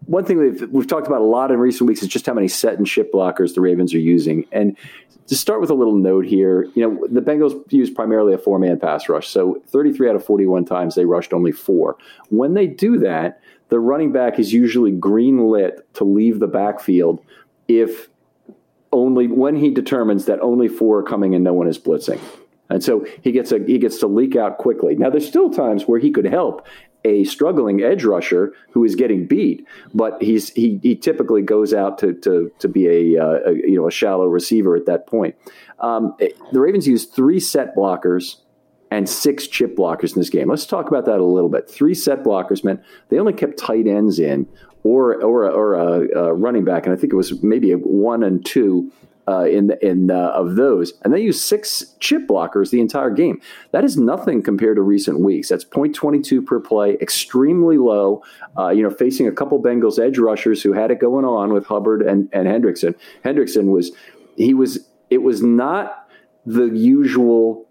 [0.06, 2.48] one thing we've, we've talked about a lot in recent weeks is just how many
[2.48, 4.78] set and ship blockers the Ravens are using, and
[5.28, 8.60] to start with a little note here, you know, the Bengals used primarily a four
[8.60, 9.28] man pass rush.
[9.28, 11.98] So 33 out of 41 times they rushed only four.
[12.30, 17.22] When they do that, the running back is usually green lit to leave the backfield
[17.68, 18.10] if
[18.94, 22.20] only when he determines that only four are coming and no one is blitzing.
[22.70, 24.96] And so he gets a he gets to leak out quickly.
[24.96, 26.66] Now there's still times where he could help
[27.06, 31.98] a struggling edge rusher who is getting beat, but he's he, he typically goes out
[32.00, 35.36] to to to be a, uh, a you know a shallow receiver at that point.
[35.80, 38.38] Um, the Ravens used three set blockers
[38.90, 40.50] and six chip blockers in this game.
[40.50, 41.70] Let's talk about that a little bit.
[41.70, 44.48] Three set blockers meant they only kept tight ends in
[44.84, 48.24] or or or a, a running back, and I think it was maybe a one
[48.24, 48.92] and two
[49.28, 53.42] uh, in in uh, of those, and they use six chip blockers the entire game.
[53.72, 55.50] That is nothing compared to recent weeks.
[55.50, 58.24] That's 0.22 per play, extremely low.
[58.58, 61.66] Uh, you know, facing a couple Bengals edge rushers who had it going on with
[61.66, 62.96] Hubbard and and Hendrickson.
[63.26, 63.92] Hendrickson was
[64.36, 66.08] he was it was not
[66.46, 67.68] the usual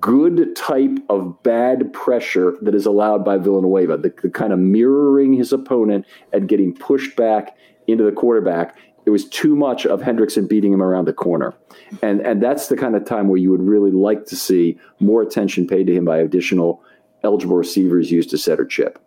[0.00, 5.34] good type of bad pressure that is allowed by Villanueva, the, the kind of mirroring
[5.34, 10.48] his opponent and getting pushed back into the quarterback it was too much of Hendrickson
[10.48, 11.54] beating him around the corner.
[12.02, 15.22] And and that's the kind of time where you would really like to see more
[15.22, 16.82] attention paid to him by additional
[17.22, 18.98] eligible receivers used to set or chip.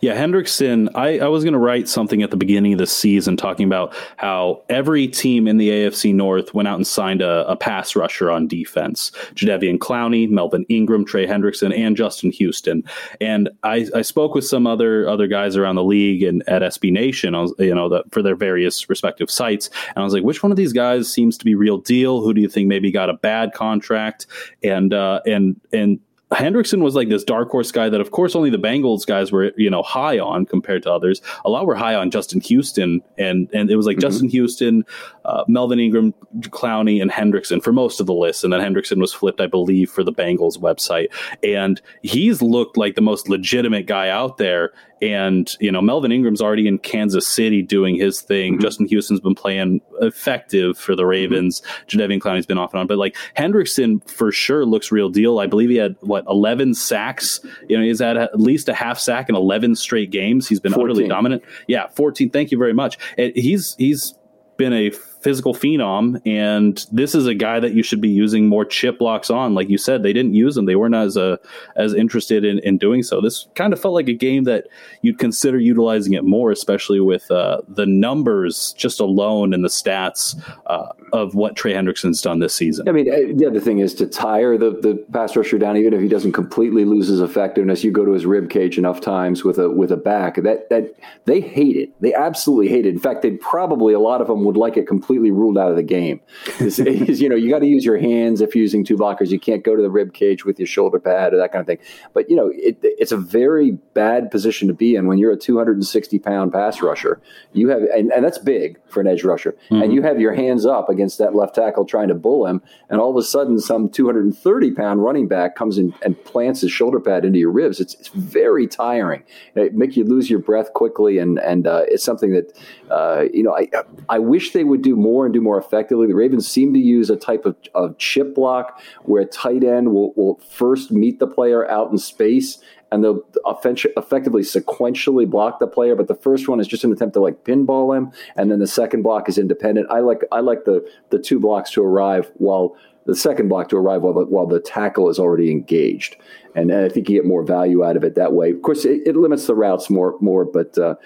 [0.00, 3.36] Yeah, Hendrickson, I, I was going to write something at the beginning of the season
[3.36, 7.56] talking about how every team in the AFC North went out and signed a, a
[7.56, 9.10] pass rusher on defense.
[9.34, 12.82] Jadeveon Clowney, Melvin Ingram, Trey Hendrickson, and Justin Houston.
[13.20, 16.92] And I, I spoke with some other other guys around the league and at SB
[16.92, 19.70] Nation, you know, the, for their various respective sites.
[19.88, 22.20] And I was like, which one of these guys seems to be real deal?
[22.22, 24.26] Who do you think maybe got a bad contract?
[24.62, 26.00] And uh, and and
[26.32, 29.52] Hendrickson was like this dark horse guy that, of course, only the Bengals guys were,
[29.56, 31.20] you know, high on compared to others.
[31.44, 34.02] A lot were high on Justin Houston, and and it was like mm-hmm.
[34.02, 34.84] Justin Houston,
[35.24, 39.12] uh, Melvin Ingram, Clowney, and Hendrickson for most of the list, and then Hendrickson was
[39.12, 41.08] flipped, I believe, for the Bengals website,
[41.42, 44.72] and he's looked like the most legitimate guy out there.
[45.02, 48.54] And, you know, Melvin Ingram's already in Kansas City doing his thing.
[48.54, 48.62] Mm-hmm.
[48.62, 51.10] Justin Houston's been playing effective for the mm-hmm.
[51.10, 51.60] Ravens.
[51.60, 52.86] mm hmm Jadeveon Clowney's been off and on.
[52.86, 55.40] But like Hendrickson for sure looks real deal.
[55.40, 57.40] I believe he had what, 11 sacks?
[57.68, 60.48] You know, he's had at least a half sack in 11 straight games.
[60.48, 60.90] He's been 14.
[60.90, 61.42] utterly dominant.
[61.66, 62.30] Yeah, 14.
[62.30, 62.96] Thank you very much.
[63.16, 64.14] He's, he's
[64.56, 68.64] been a physical phenom, and this is a guy that you should be using more
[68.64, 69.54] chip blocks on.
[69.54, 71.36] Like you said, they didn't use them; they weren't as uh,
[71.76, 73.20] as interested in, in doing so.
[73.20, 74.66] This kind of felt like a game that
[75.02, 80.40] you'd consider utilizing it more, especially with uh, the numbers just alone and the stats
[80.66, 82.88] uh, of what Trey Hendrickson's done this season.
[82.88, 85.94] I mean, uh, the other thing is to tire the the pass rusher down, even
[85.94, 87.84] if he doesn't completely lose his effectiveness.
[87.84, 90.94] You go to his rib cage enough times with a with a back that that
[91.24, 92.00] they hate it.
[92.00, 92.90] They absolutely hate it.
[92.90, 95.76] In fact, they probably a lot of them would like it completely ruled out of
[95.76, 96.20] the game.
[96.58, 96.78] Is
[97.20, 99.30] you know, you got to use your hands if you're using two blockers.
[99.30, 101.66] You can't go to the rib cage with your shoulder pad or that kind of
[101.66, 101.78] thing.
[102.12, 105.36] But you know, it, it's a very bad position to be in when you're a
[105.36, 107.20] 260 pound pass rusher.
[107.52, 109.82] You have, and, and that's big for an edge rusher, mm-hmm.
[109.82, 113.00] and you have your hands up against that left tackle trying to bull him, and
[113.00, 117.00] all of a sudden, some 230 pound running back comes in and plants his shoulder
[117.00, 117.80] pad into your ribs.
[117.80, 119.22] It's, it's very tiring.
[119.54, 122.58] It make you lose your breath quickly, and and uh, it's something that
[122.90, 123.68] uh, you know I
[124.08, 126.06] I wish they would do more and do more effectively.
[126.06, 129.92] The Ravens seem to use a type of, of chip block where a tight end
[129.92, 132.58] will, will first meet the player out in space
[132.92, 135.94] and they'll effectively sequentially block the player.
[135.94, 138.66] But the first one is just an attempt to like pinball him, and then the
[138.66, 139.86] second block is independent.
[139.90, 142.76] I like I like the the two blocks to arrive while
[143.06, 146.16] the second block to arrive while the, while the tackle is already engaged.
[146.54, 148.50] And I think you get more value out of it that way.
[148.50, 150.96] Of course, it, it limits the routes more, more but uh,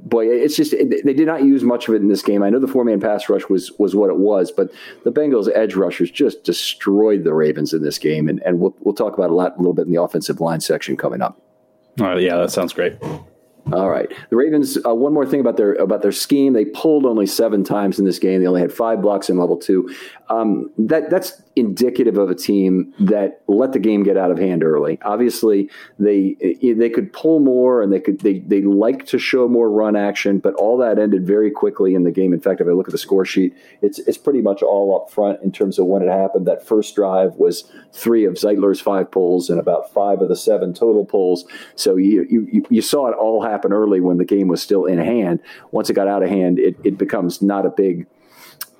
[0.00, 2.42] boy, it's just it, they did not use much of it in this game.
[2.42, 4.72] I know the four man pass rush was was what it was, but
[5.04, 8.94] the Bengals edge rushers just destroyed the Ravens in this game, and, and we'll we'll
[8.94, 11.40] talk about a lot a little bit in the offensive line section coming up.
[12.00, 12.96] All right, yeah, that sounds great.
[13.70, 14.76] All right, the Ravens.
[14.84, 18.04] Uh, one more thing about their about their scheme: they pulled only seven times in
[18.04, 18.40] this game.
[18.40, 19.88] They only had five blocks in level two.
[20.28, 24.64] Um, that that's indicative of a team that let the game get out of hand
[24.64, 24.98] early.
[25.02, 29.70] Obviously, they they could pull more and they could they they like to show more
[29.70, 32.32] run action, but all that ended very quickly in the game.
[32.32, 35.10] In fact, if I look at the score sheet, it's it's pretty much all up
[35.12, 36.46] front in terms of when it happened.
[36.46, 40.74] That first drive was three of Zeitler's five pulls and about five of the seven
[40.74, 41.44] total pulls.
[41.76, 44.98] So you you you saw it all happen early when the game was still in
[44.98, 45.40] hand.
[45.70, 48.06] Once it got out of hand, it, it becomes not a big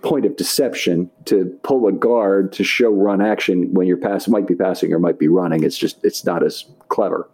[0.02, 4.46] point of deception to pull a guard to show run action when you're pass might
[4.46, 5.62] be passing or might be running.
[5.62, 7.28] It's just it's not as clever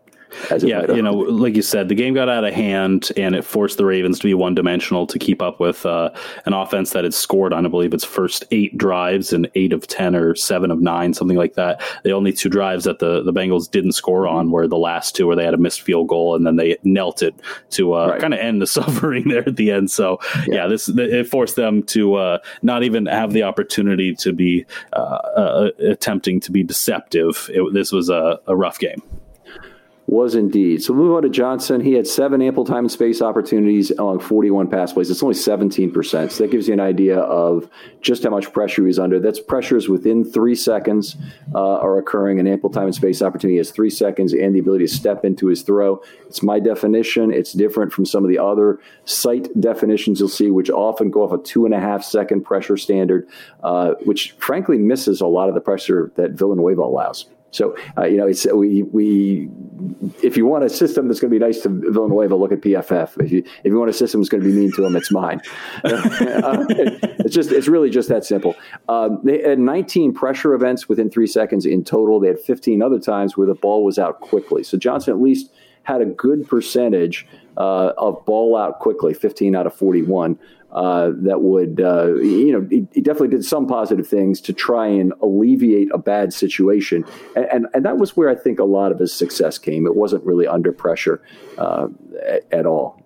[0.61, 3.79] yeah, you know, like you said, the game got out of hand and it forced
[3.79, 6.11] the Ravens to be one dimensional to keep up with uh,
[6.47, 9.87] an offense that had scored on, I believe, its first eight drives and eight of
[9.87, 11.81] 10 or seven of nine, something like that.
[12.05, 15.27] The only two drives that the, the Bengals didn't score on were the last two
[15.27, 17.35] where they had a missed field goal and then they knelt it
[17.71, 18.21] to uh, right.
[18.21, 19.91] kind of end the suffering there at the end.
[19.91, 24.33] So, yeah, yeah this it forced them to uh, not even have the opportunity to
[24.33, 27.51] be uh, uh, attempting to be deceptive.
[27.53, 29.03] It, this was a, a rough game
[30.09, 30.83] was indeed.
[30.83, 31.83] So move on to Johnson.
[31.83, 35.11] He had seven ample time and space opportunities along 41 pass plays.
[35.11, 36.31] It's only 17%.
[36.31, 37.69] So that gives you an idea of
[38.01, 39.21] just how much pressure he's under.
[39.21, 41.17] That's pressures within three seconds
[41.55, 42.41] uh, are occurring.
[42.41, 45.49] An ample time and space opportunity has three seconds and the ability to step into
[45.49, 46.01] his throw.
[46.27, 47.31] It's my definition.
[47.31, 51.39] It's different from some of the other site definitions you'll see, which often go off
[51.39, 53.29] a two and a half second pressure standard,
[53.63, 57.27] uh, which frankly misses a lot of the pressure that Villanueva allows.
[57.51, 59.49] So uh, you know, it's we we
[60.23, 63.23] if you want a system that's going to be nice to Villanueva, look at PFF.
[63.25, 65.11] If you if you want a system that's going to be mean to them, it's
[65.11, 65.41] mine.
[65.85, 66.65] uh,
[67.21, 68.55] it's just it's really just that simple.
[68.89, 72.21] Um, they had 19 pressure events within three seconds in total.
[72.21, 74.63] They had 15 other times where the ball was out quickly.
[74.63, 75.51] So Johnson at least
[75.89, 80.39] had a good percentage uh, of ball out quickly, 15 out of 41.
[80.71, 84.87] Uh, that would, uh, you know, he, he, definitely did some positive things to try
[84.87, 87.07] and alleviate a bad situation.
[87.35, 89.87] And, and, and, that was where I think a lot of his success came.
[89.87, 91.23] It wasn't really under pressure
[91.57, 91.89] uh,
[92.23, 92.98] at, at all.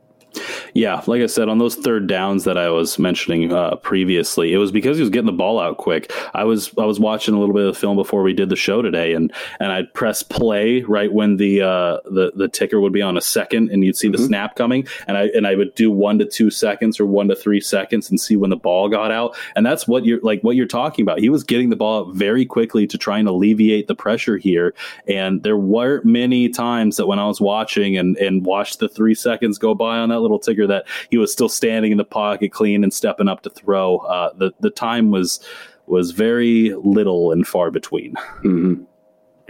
[0.74, 4.58] Yeah, like I said, on those third downs that I was mentioning uh, previously, it
[4.58, 6.12] was because he was getting the ball out quick.
[6.34, 8.56] I was I was watching a little bit of the film before we did the
[8.56, 12.92] show today, and and I'd press play right when the uh, the the ticker would
[12.92, 14.26] be on a second, and you'd see the mm-hmm.
[14.26, 17.36] snap coming, and I and I would do one to two seconds or one to
[17.36, 20.56] three seconds and see when the ball got out, and that's what you're like what
[20.56, 21.18] you're talking about.
[21.18, 24.74] He was getting the ball out very quickly to try and alleviate the pressure here,
[25.06, 29.14] and there weren't many times that when I was watching and and watched the three
[29.14, 32.52] seconds go by on that little ticker that he was still standing in the pocket,
[32.52, 33.98] clean and stepping up to throw.
[33.98, 35.40] Uh, the the time was
[35.86, 38.14] was very little and far between.
[38.44, 38.84] Mm-hmm.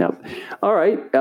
[0.03, 0.25] Yep.
[0.65, 0.99] All right.
[1.15, 1.19] Uh,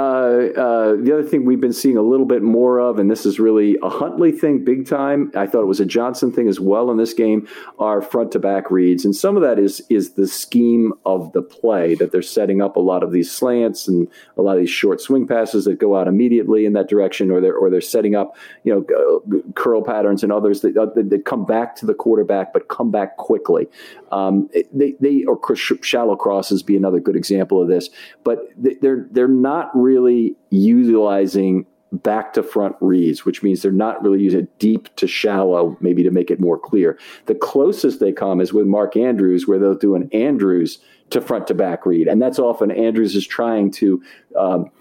[0.58, 3.40] uh, the other thing we've been seeing a little bit more of, and this is
[3.40, 5.32] really a Huntley thing big time.
[5.36, 8.40] I thought it was a Johnson thing as well in this game, are front to
[8.40, 9.06] back reads.
[9.06, 12.76] And some of that is is the scheme of the play that they're setting up
[12.76, 15.96] a lot of these slants and a lot of these short swing passes that go
[15.96, 20.24] out immediately in that direction, or they're, or they're setting up, you know, curl patterns
[20.24, 23.68] and others that, that come back to the quarterback, but come back quickly.
[24.12, 27.90] Um, they, they, or shallow crosses be another good example of this.
[28.24, 34.22] But they're they're not really utilizing back to front reads, which means they're not really
[34.22, 36.98] using deep to shallow, maybe to make it more clear.
[37.26, 41.48] The closest they come is with Mark Andrews, where they'll do an Andrews to front
[41.48, 42.08] to back read.
[42.08, 44.02] And that's often Andrews is trying to
[44.38, 44.72] um,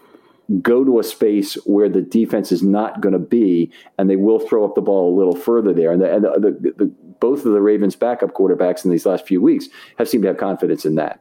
[0.63, 4.39] go to a space where the defense is not going to be, and they will
[4.39, 5.93] throw up the ball a little further there.
[5.93, 9.27] And, the, and the, the, the, both of the Ravens' backup quarterbacks in these last
[9.27, 9.69] few weeks
[9.99, 11.21] have seemed to have confidence in that.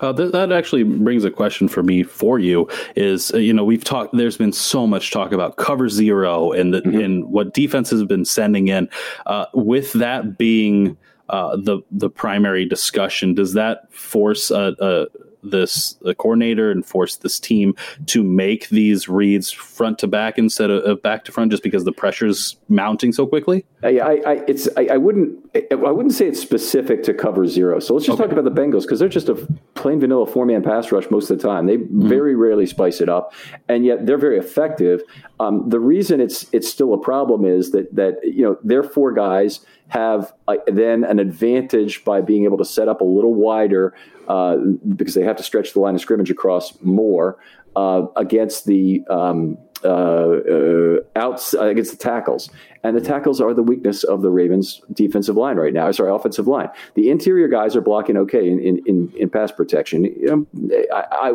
[0.00, 2.68] Uh, th- that actually brings a question for me for you.
[2.96, 4.16] Is uh, you know we've talked.
[4.16, 7.00] There's been so much talk about cover zero and the, mm-hmm.
[7.00, 8.88] and what defenses have been sending in.
[9.26, 10.96] Uh, with that being
[11.28, 15.06] uh, the the primary discussion, does that force a, a
[15.50, 17.74] this the coordinator and force this team
[18.06, 21.92] to make these reads front to back instead of back to front just because the
[21.92, 23.64] pressure's mounting so quickly?
[23.82, 25.38] I, I, it's I, I, wouldn't
[25.70, 27.78] I wouldn't say it's specific to cover zero.
[27.78, 28.28] So let's just okay.
[28.28, 29.34] talk about the Bengals because they're just a
[29.74, 31.66] plain vanilla four man pass rush most of the time.
[31.66, 32.08] They mm-hmm.
[32.08, 33.32] very rarely spice it up,
[33.68, 35.02] and yet they're very effective.
[35.38, 39.12] Um, the reason it's it's still a problem is that that you know their four
[39.12, 43.94] guys have uh, then an advantage by being able to set up a little wider
[44.28, 44.56] uh,
[44.96, 47.38] because they have to stretch the line of scrimmage across more
[47.76, 52.48] uh, against the um, uh, uh, outs against the tackles,
[52.82, 55.90] and the tackles are the weakness of the Ravens' defensive line right now.
[55.90, 56.70] Sorry, offensive line.
[56.94, 60.04] The interior guys are blocking okay in in, in, pass protection.
[60.04, 61.32] You know, I, I,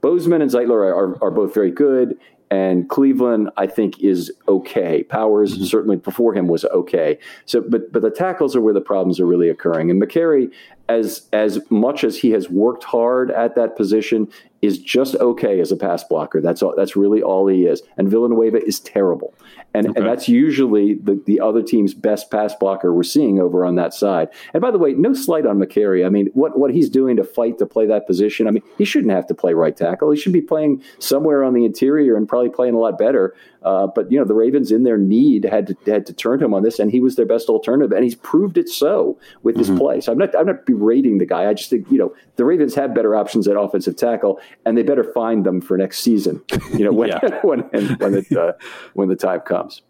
[0.00, 2.16] Bozeman and Zeitler are, are, are both very good
[2.50, 5.04] and Cleveland, I think, is okay.
[5.04, 5.64] Powers mm-hmm.
[5.64, 7.18] certainly before him was okay.
[7.46, 9.90] So, but but the tackles are where the problems are really occurring.
[9.90, 10.52] And Mekari,
[10.90, 14.28] as as much as he has worked hard at that position,
[14.62, 16.40] is just okay as a pass blocker.
[16.40, 16.74] That's all.
[16.76, 17.82] That's really all he is.
[17.96, 19.34] And Villanueva is terrible.
[19.72, 20.00] And, okay.
[20.00, 23.94] and that's usually the, the other team's best pass blocker we're seeing over on that
[23.94, 24.28] side.
[24.52, 26.04] And by the way, no slight on Mekari.
[26.04, 28.84] I mean, what, what he's doing to fight to play that position, I mean, he
[28.84, 30.10] shouldn't have to play right tackle.
[30.10, 33.34] He should be playing somewhere on the interior and probably playing a lot better.
[33.62, 36.46] Uh, but, you know, the Ravens in their need had to, had to turn to
[36.46, 37.92] him on this, and he was their best alternative.
[37.92, 39.70] And he's proved it so with mm-hmm.
[39.70, 40.00] his play.
[40.00, 41.48] So I'm not, I'm not berating the guy.
[41.48, 44.82] I just think, you know, the Ravens have better options at offensive tackle, and they
[44.82, 46.42] better find them for next season,
[46.72, 47.10] you know, when,
[47.42, 48.52] when, when, it, uh,
[48.94, 49.82] when the time comes.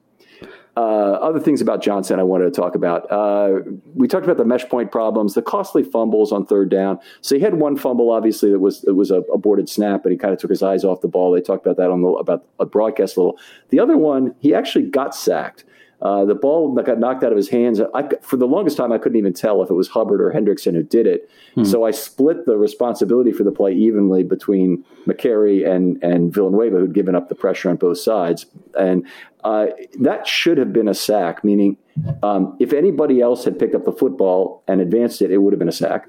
[0.77, 3.11] Uh, other things about Johnson I wanted to talk about.
[3.11, 3.61] Uh,
[3.95, 6.99] we talked about the mesh point problems, the costly fumbles on third down.
[7.21, 10.17] So he had one fumble, obviously, that was it was a aborted snap, but he
[10.17, 11.33] kind of took his eyes off the ball.
[11.33, 13.39] They talked about that on the about a broadcast a little.
[13.71, 15.65] The other one, he actually got sacked.
[16.03, 17.81] Uh, the ball got knocked out of his hands.
[17.95, 20.75] I, for the longest time, I couldn't even tell if it was Hubbard or Hendrickson
[20.75, 21.31] who did it.
[21.55, 21.65] Hmm.
[21.65, 26.95] So I split the responsibility for the play evenly between Mekari and and Villanueva, who'd
[26.95, 28.47] given up the pressure on both sides.
[28.79, 29.07] And
[29.45, 29.67] uh,
[30.01, 31.45] that should have been a sack.
[31.45, 31.77] Meaning,
[32.23, 35.59] um, if anybody else had picked up the football and advanced it, it would have
[35.59, 36.07] been a sack.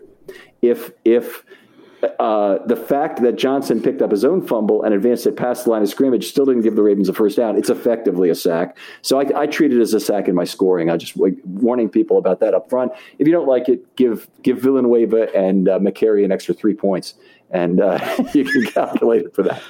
[0.61, 1.43] If if
[2.19, 5.69] uh, the fact that Johnson picked up his own fumble and advanced it past the
[5.71, 7.57] line of scrimmage still didn't give the Ravens a first down.
[7.57, 8.77] It's effectively a sack.
[9.01, 10.89] So I, I treat it as a sack in my scoring.
[10.89, 12.91] I just like, warning people about that up front.
[13.19, 17.13] If you don't like it, give give Villanueva and uh, Mekari an extra three points,
[17.51, 17.99] and uh,
[18.33, 19.61] you can calculate it for that.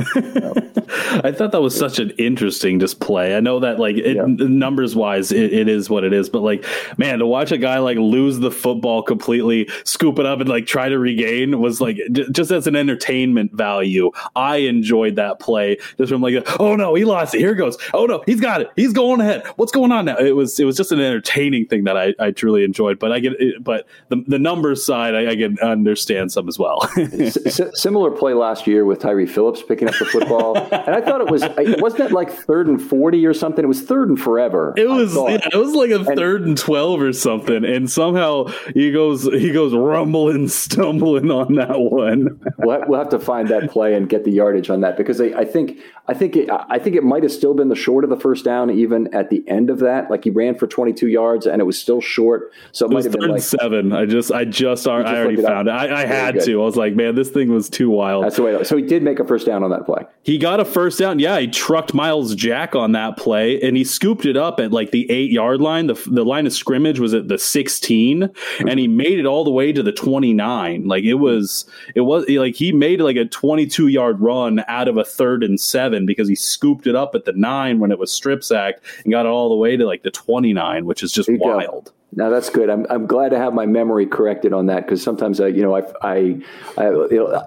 [1.22, 3.36] I thought that was such an interesting display.
[3.36, 4.24] I know that like it, yeah.
[4.26, 6.64] numbers wise, it, it is what it is, but like
[6.96, 10.66] man, to watch a guy like lose the football completely, scoop it up, and like
[10.66, 14.10] try to regain was like j- just as an entertainment value.
[14.34, 17.38] I enjoyed that play just from like, oh no, he lost it.
[17.38, 17.76] Here it goes.
[17.92, 18.70] Oh no, he's got it.
[18.76, 19.46] He's going ahead.
[19.56, 20.16] What's going on now?
[20.16, 22.98] It was it was just an entertaining thing that I, I truly enjoyed.
[22.98, 26.58] But I get it, but the the numbers side, I, I can understand some as
[26.58, 26.88] well.
[26.96, 31.30] S- similar play last year with Tyre Phillips picking the football, and I thought it
[31.30, 31.42] was
[31.80, 33.64] wasn't it like third and forty or something?
[33.64, 34.74] It was third and forever.
[34.76, 38.46] It was yeah, it was like a and, third and twelve or something, and somehow
[38.74, 42.40] he goes he goes rumbling, stumbling on that one.
[42.58, 45.26] we'll, we'll have to find that play and get the yardage on that because I,
[45.26, 48.10] I think I think it, I think it might have still been the short of
[48.10, 50.10] the first down even at the end of that.
[50.10, 52.94] Like he ran for twenty two yards and it was still short, so it, it
[52.94, 53.92] might have been like seven.
[53.92, 55.72] I just I just, I already found it.
[55.72, 56.60] I, I had to.
[56.60, 58.24] I was like, man, this thing was too wild.
[58.24, 58.64] That's the way.
[58.64, 60.04] So he did make a first down on that play.
[60.22, 61.18] He got a first down.
[61.18, 64.90] Yeah, he trucked Myles Jack on that play, and he scooped it up at like
[64.90, 65.86] the eight yard line.
[65.86, 69.50] The the line of scrimmage was at the sixteen, and he made it all the
[69.50, 70.86] way to the twenty nine.
[70.86, 71.64] Like it was,
[71.94, 75.42] it was like he made like a twenty two yard run out of a third
[75.42, 78.82] and seven because he scooped it up at the nine when it was strip sacked
[79.04, 81.86] and got it all the way to like the twenty nine, which is just wild.
[81.86, 81.92] Go.
[82.12, 82.68] Now that's good.
[82.68, 85.76] I'm, I'm glad to have my memory corrected on that because sometimes I, you know,
[85.76, 86.42] I, I,
[86.76, 86.90] I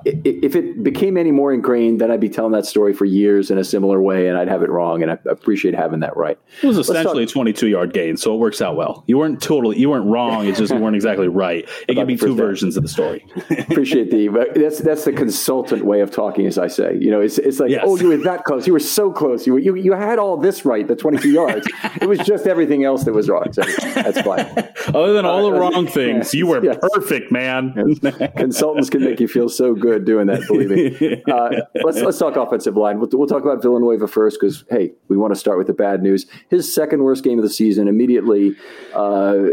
[0.05, 3.57] if it became any more ingrained, then I'd be telling that story for years in
[3.57, 5.03] a similar way, and I'd have it wrong.
[5.03, 6.39] And I appreciate having that right.
[6.61, 9.03] It was essentially a 22 yard gain, so it works out well.
[9.07, 10.47] You weren't totally, you weren't wrong.
[10.47, 11.67] It's just you weren't exactly right.
[11.87, 13.25] It can be two versions of the story.
[13.59, 16.97] appreciate the, but that's that's the consultant way of talking, as I say.
[16.99, 17.83] You know, it's it's like, yes.
[17.85, 18.65] oh, you were that close.
[18.65, 19.45] You were so close.
[19.45, 21.67] You were, you you had all this right, the 22 yards.
[22.01, 23.51] it was just everything else that was wrong.
[23.51, 23.61] So
[23.95, 24.52] that's fine.
[24.87, 26.77] Other than all the wrong things, you were yes.
[26.93, 27.95] perfect, man.
[28.37, 30.45] Consultants can make you feel so good doing that.
[30.47, 31.23] Believe me.
[31.33, 31.49] Uh,
[31.83, 32.99] let's let's talk offensive line.
[32.99, 36.03] We'll, we'll talk about Villanueva first because hey, we want to start with the bad
[36.03, 36.25] news.
[36.49, 37.87] His second worst game of the season.
[37.87, 38.55] Immediately.
[38.93, 39.43] Uh,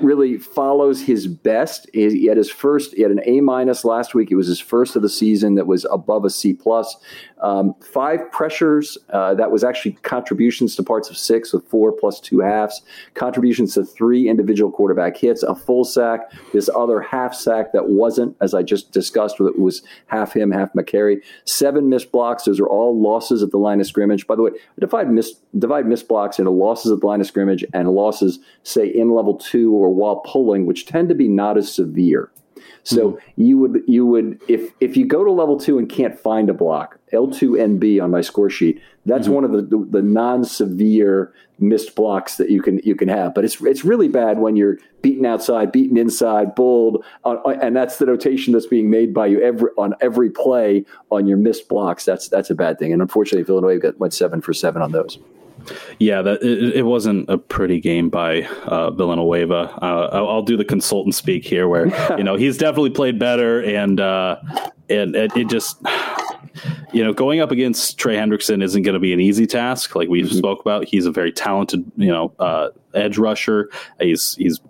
[0.00, 1.88] really follows his best.
[1.92, 4.30] He had his first, he had an A minus last week.
[4.30, 6.96] It was his first of the season that was above a C plus.
[7.44, 8.96] Um, five pressures.
[9.10, 12.80] Uh, that was actually contributions to parts of six with four plus two halves.
[13.12, 16.32] Contributions to three individual quarterback hits, a full sack.
[16.54, 20.72] This other half sack that wasn't, as I just discussed, it was half him, half
[20.72, 21.22] Mekari.
[21.44, 22.44] Seven missed blocks.
[22.44, 24.26] Those are all losses at the line of scrimmage.
[24.26, 27.62] By the way, divide miss divide missed blocks into losses at the line of scrimmage
[27.74, 31.70] and losses, say in level two or while pulling, which tend to be not as
[31.70, 32.30] severe.
[32.82, 33.42] So mm-hmm.
[33.42, 36.54] you would you would if if you go to level two and can't find a
[36.54, 39.34] block, L2NB on my score sheet, that's mm-hmm.
[39.34, 43.34] one of the, the, the non-severe missed blocks that you can you can have.
[43.34, 47.98] But it's it's really bad when you're beaten outside, beaten inside, bulled, uh, and that's
[47.98, 52.04] the notation that's being made by you every on every play on your missed blocks.
[52.04, 52.92] That's that's a bad thing.
[52.92, 55.18] And unfortunately, Villanueva got went seven for seven on those.
[55.98, 59.78] Yeah, that it, it, wasn't a pretty game by uh, Villanueva.
[59.82, 61.86] Uh, I'll, I'll, do the consultant speak here, where
[62.18, 64.36] you know he's definitely played better, and uh,
[64.88, 65.80] and it, it, just
[66.92, 69.94] you know going up against Trey Hendrickson isn't going to be an easy task.
[69.94, 70.36] Like we mm-hmm.
[70.36, 73.70] spoke about, he's a very talented you know uh, edge rusher.
[74.00, 74.60] He's he's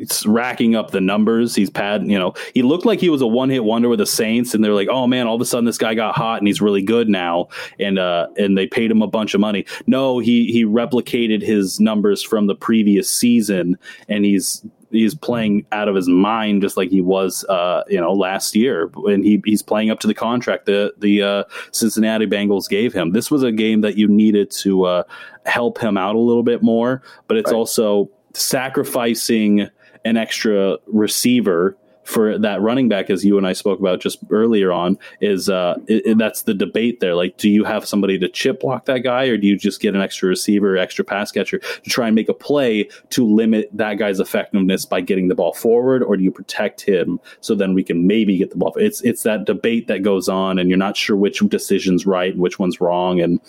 [0.00, 1.54] it's racking up the numbers.
[1.54, 4.06] He's pad, you know, he looked like he was a one hit wonder with the
[4.06, 6.46] Saints, and they're like, oh man, all of a sudden this guy got hot and
[6.46, 7.48] he's really good now,
[7.78, 9.66] and uh, and they paid him a bunch of money.
[9.86, 13.78] No, he he replicated his numbers from the previous season,
[14.08, 18.12] and he's he's playing out of his mind just like he was uh, you know
[18.12, 22.68] last year and he, he's playing up to the contract the the uh, Cincinnati Bengals
[22.68, 25.02] gave him this was a game that you needed to uh,
[25.46, 27.56] help him out a little bit more but it's right.
[27.56, 29.68] also sacrificing
[30.04, 34.72] an extra receiver for that running back, as you and I spoke about just earlier
[34.72, 37.14] on, is uh, it, it, that's the debate there.
[37.14, 39.94] Like, do you have somebody to chip block that guy, or do you just get
[39.94, 43.94] an extra receiver, extra pass catcher to try and make a play to limit that
[43.94, 47.84] guy's effectiveness by getting the ball forward, or do you protect him so then we
[47.84, 48.72] can maybe get the ball?
[48.76, 52.40] It's it's that debate that goes on, and you're not sure which decision's right and
[52.40, 53.40] which one's wrong, and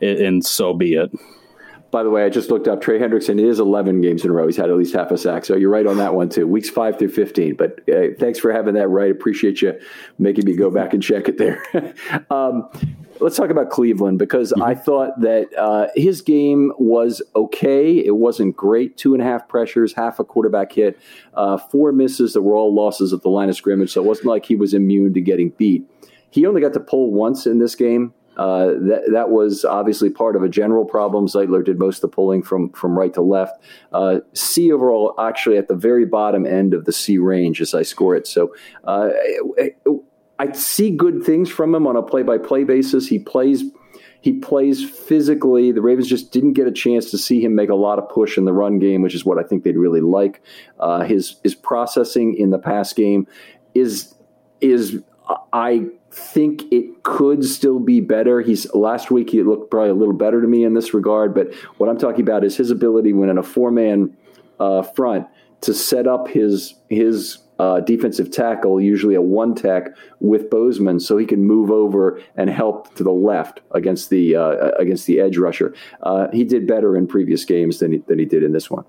[0.00, 1.12] and so be it.
[1.90, 3.40] By the way, I just looked up Trey Hendrickson.
[3.40, 4.46] It is 11 games in a row.
[4.46, 5.44] He's had at least half a sack.
[5.44, 6.46] So you're right on that one, too.
[6.46, 7.56] Weeks 5 through 15.
[7.56, 9.10] But uh, thanks for having that right.
[9.10, 9.78] Appreciate you
[10.18, 11.62] making me go back and check it there.
[12.30, 12.68] um,
[13.18, 14.62] let's talk about Cleveland because mm-hmm.
[14.62, 17.98] I thought that uh, his game was okay.
[17.98, 18.96] It wasn't great.
[18.96, 20.98] Two and a half pressures, half a quarterback hit,
[21.34, 23.92] uh, four misses that were all losses at the line of scrimmage.
[23.92, 25.90] So it wasn't like he was immune to getting beat.
[26.30, 28.14] He only got to pull once in this game.
[28.36, 31.26] Uh, that that was obviously part of a general problem.
[31.26, 33.60] Zeitler did most of the pulling from from right to left.
[33.92, 37.82] Uh, C overall, actually at the very bottom end of the C range as I
[37.82, 38.26] score it.
[38.26, 38.54] So
[38.84, 39.10] uh,
[40.38, 43.06] I see good things from him on a play by play basis.
[43.06, 43.64] He plays
[44.22, 45.72] he plays physically.
[45.72, 48.36] The Ravens just didn't get a chance to see him make a lot of push
[48.36, 50.42] in the run game, which is what I think they'd really like.
[50.78, 53.26] Uh, his his processing in the pass game
[53.74, 54.14] is
[54.60, 55.02] is
[55.52, 58.40] I think it could still be better.
[58.40, 61.54] He's last week he looked probably a little better to me in this regard, but
[61.78, 64.16] what I'm talking about is his ability when in a four man
[64.58, 65.26] uh, front
[65.62, 69.88] to set up his his uh, defensive tackle, usually a one tech
[70.18, 74.70] with Bozeman, so he can move over and help to the left against the uh,
[74.78, 75.74] against the edge rusher.
[76.02, 78.84] Uh, he did better in previous games than he, than he did in this one.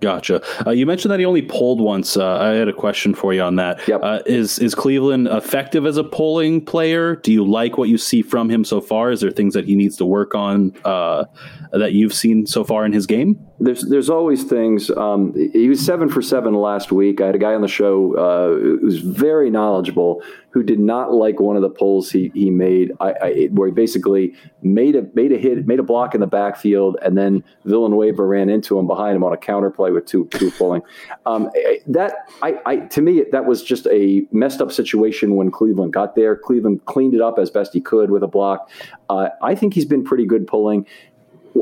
[0.00, 0.42] Gotcha.
[0.66, 2.16] Uh, you mentioned that he only pulled once.
[2.16, 3.86] Uh, I had a question for you on that.
[3.86, 4.00] Yep.
[4.02, 7.16] Uh, is is Cleveland effective as a pulling player?
[7.16, 9.10] Do you like what you see from him so far?
[9.10, 11.24] Is there things that he needs to work on uh,
[11.72, 13.38] that you've seen so far in his game?
[13.58, 14.90] There's there's always things.
[14.90, 17.20] Um, he was seven for seven last week.
[17.20, 21.12] I had a guy on the show uh, who was very knowledgeable who did not
[21.12, 22.92] like one of the pulls he he made.
[23.00, 26.26] I, I, where he basically made a made a hit, made a block in the
[26.26, 30.26] backfield, and then Villanueva ran into him behind him on a counter play with two
[30.32, 30.82] two pulling.
[31.26, 31.50] Um,
[31.86, 36.14] that I, I to me that was just a messed up situation when Cleveland got
[36.14, 36.36] there.
[36.36, 38.70] Cleveland cleaned it up as best he could with a block.
[39.08, 40.86] Uh, I think he's been pretty good pulling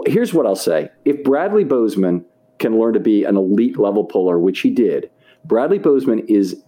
[0.07, 2.24] here's what I'll say: if Bradley Bozeman
[2.59, 5.11] can learn to be an elite level puller, which he did,
[5.45, 6.62] Bradley Bozeman is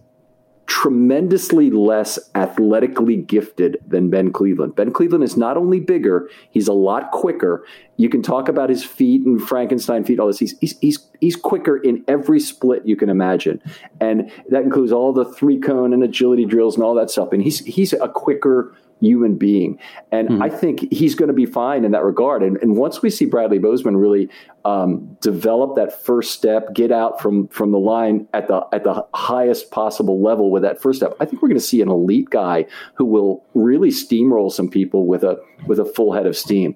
[0.71, 4.73] tremendously less athletically gifted than Ben Cleveland.
[4.73, 7.65] Ben Cleveland is not only bigger, he's a lot quicker.
[7.97, 10.39] You can talk about his feet and Frankenstein feet, all this.
[10.39, 13.61] He's, he's, he's, he's quicker in every split you can imagine.
[13.99, 17.33] And that includes all the three cone and agility drills and all that stuff.
[17.33, 19.77] And he's, he's a quicker human being.
[20.11, 20.43] And mm-hmm.
[20.43, 22.43] I think he's going to be fine in that regard.
[22.43, 24.29] And, and once we see Bradley Bozeman really
[24.63, 29.05] um, develop that first step, get out from from the line at the at the
[29.13, 32.29] highest possible level with that first step, I think we're going to see an elite
[32.29, 35.37] guy who will really steamroll some people with a
[35.67, 36.75] with a full head of steam.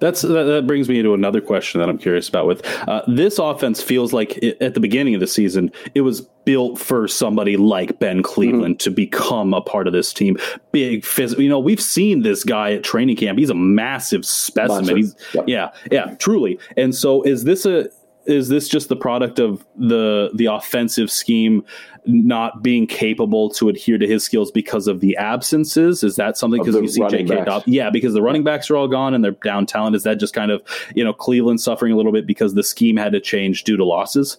[0.00, 2.46] That's that, brings me to another question that I'm curious about.
[2.46, 6.20] With uh, this offense, feels like it, at the beginning of the season, it was
[6.44, 8.84] built for somebody like Ben Cleveland mm-hmm.
[8.84, 10.36] to become a part of this team.
[10.72, 11.42] Big physical.
[11.42, 13.38] You know, we've seen this guy at training camp.
[13.38, 14.96] He's a massive specimen.
[14.96, 15.44] He's, yep.
[15.46, 16.58] Yeah, yeah, truly.
[16.76, 17.88] And so, is this a
[18.26, 21.64] is this just the product of the the offensive scheme
[22.04, 26.02] not being capable to adhere to his skills because of the absences?
[26.02, 27.44] Is that something because you see J.K.
[27.44, 27.72] Dobbins?
[27.72, 29.96] Yeah, because the running backs are all gone and they're down talent.
[29.96, 30.62] Is that just kind of
[30.94, 33.84] you know Cleveland suffering a little bit because the scheme had to change due to
[33.84, 34.38] losses?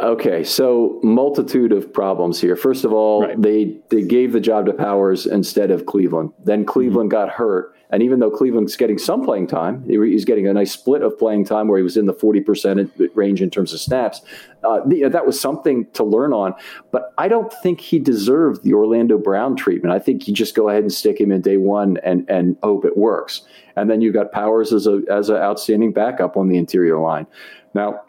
[0.00, 2.56] Okay, so multitude of problems here.
[2.56, 3.40] First of all, right.
[3.40, 6.32] they they gave the job to Powers instead of Cleveland.
[6.42, 7.26] Then Cleveland mm-hmm.
[7.26, 11.02] got hurt, and even though Cleveland's getting some playing time, he's getting a nice split
[11.02, 14.20] of playing time where he was in the forty percent range in terms of snaps.
[14.64, 16.54] Uh, the, that was something to learn on,
[16.90, 19.94] but I don't think he deserved the Orlando Brown treatment.
[19.94, 22.84] I think you just go ahead and stick him in day one and and hope
[22.84, 23.42] it works.
[23.76, 27.28] And then you've got Powers as a as an outstanding backup on the interior line.
[27.74, 28.02] Now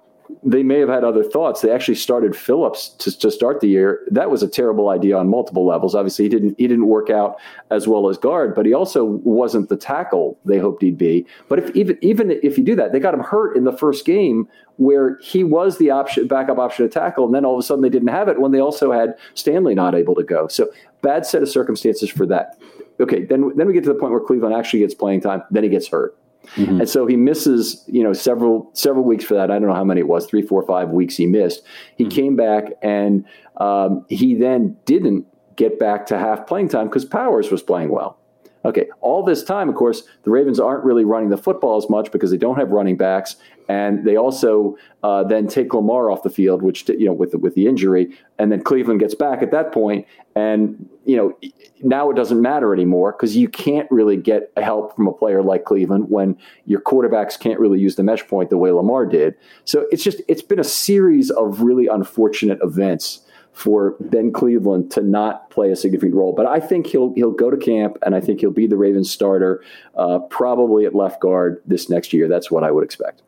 [0.44, 1.62] they may have had other thoughts.
[1.62, 4.02] They actually started Phillips to, to start the year.
[4.10, 5.96] That was a terrible idea on multiple levels.
[5.96, 7.38] Obviously, he didn't he didn't work out
[7.72, 11.26] as well as guard, but he also wasn't the tackle they hoped he'd be.
[11.48, 14.06] But if even even if you do that, they got him hurt in the first
[14.06, 14.48] game
[14.78, 17.82] where he was the option backup option to tackle, and then all of a sudden
[17.82, 20.48] they didn't have it when they also had Stanley not able to go.
[20.48, 20.70] So
[21.02, 22.58] bad set of circumstances for that.
[23.00, 25.44] Okay, then then we get to the point where Cleveland actually gets playing time.
[25.52, 26.18] Then he gets hurt.
[26.56, 26.82] Mm-hmm.
[26.82, 29.52] And so he misses, you know, several several weeks for that.
[29.52, 31.64] I don't know how many it was, three, four, five weeks he missed.
[31.98, 32.16] He mm-hmm.
[32.16, 33.26] came back and
[33.58, 35.26] um, he then didn't
[35.56, 38.20] get back to half playing time because Powers was playing well.
[38.66, 42.12] Okay, all this time, of course, the Ravens aren't really running the football as much
[42.12, 43.36] because they don't have running backs,
[43.70, 47.38] and they also uh, then take Lamar off the field, which you know with the,
[47.38, 51.38] with the injury, and then Cleveland gets back at that point, and you know
[51.84, 55.66] now it doesn't matter anymore because you can't really get help from a player like
[55.66, 56.36] Cleveland when
[56.66, 59.36] your quarterbacks can't really use the mesh point the way Lamar did.
[59.66, 63.22] So it's just it's been a series of really unfortunate events
[63.56, 66.34] for Ben Cleveland to not play a significant role.
[66.34, 69.10] But I think he'll he'll go to camp, and I think he'll be the Ravens
[69.10, 69.64] starter,
[69.96, 72.28] uh, probably at left guard this next year.
[72.28, 73.22] That's what I would expect.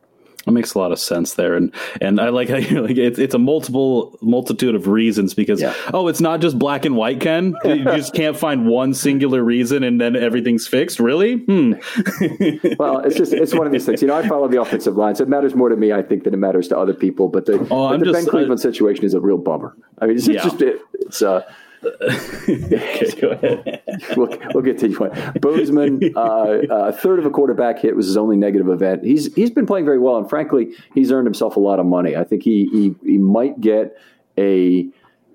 [0.48, 3.18] It makes a lot of sense there, and and I like how you're like it's
[3.18, 5.74] it's a multiple multitude of reasons because yeah.
[5.92, 7.54] oh it's not just black and white Ken?
[7.68, 10.98] You just can't find one singular reason and then everything's fixed?
[10.98, 11.36] Really?
[11.36, 11.74] Hmm.
[12.78, 14.00] Well it's just it's one of these things.
[14.00, 16.24] You know I follow the offensive line so it matters more to me I think
[16.24, 18.62] than it matters to other people but the, oh, but the just, Ben Cleveland I,
[18.62, 19.76] situation is a real bummer.
[19.98, 20.42] I mean it's, yeah.
[20.42, 21.42] just it, it's uh
[22.02, 23.82] okay, go ahead.
[24.16, 25.10] we'll, we'll get to you.
[25.40, 29.04] Bozeman, uh, a third of a quarterback hit was his only negative event.
[29.04, 32.16] He's he's been playing very well, and frankly, he's earned himself a lot of money.
[32.16, 33.96] I think he he, he might get
[34.36, 34.88] a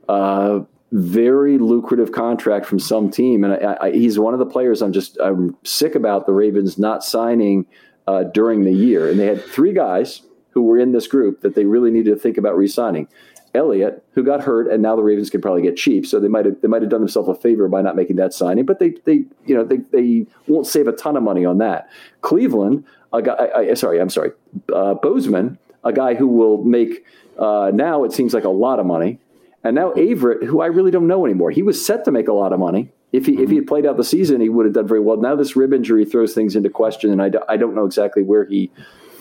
[0.10, 0.60] uh,
[0.92, 4.94] very lucrative contract from some team, and I, I, he's one of the players I'm
[4.94, 7.66] just I'm sick about the Ravens not signing
[8.08, 9.10] uh, during the year.
[9.10, 10.22] And they had three guys
[10.52, 13.08] who were in this group that they really needed to think about re-signing.
[13.56, 16.46] Elliott, who got hurt, and now the Ravens can probably get cheap, so they might
[16.46, 18.66] have they might have done themselves a favor by not making that signing.
[18.66, 21.90] But they they you know they they won't save a ton of money on that.
[22.22, 24.32] Cleveland, a guy, I, I, sorry, I'm sorry,
[24.74, 27.06] uh, Bozeman, a guy who will make
[27.38, 29.20] uh, now it seems like a lot of money,
[29.64, 31.52] and now Averett, who I really don't know anymore.
[31.52, 32.90] He was set to make a lot of money.
[33.12, 33.44] If he, mm-hmm.
[33.44, 35.18] if he had played out the season, he would have done very well.
[35.18, 38.24] Now this rib injury throws things into question, and I, do, I don't know exactly
[38.24, 38.72] where he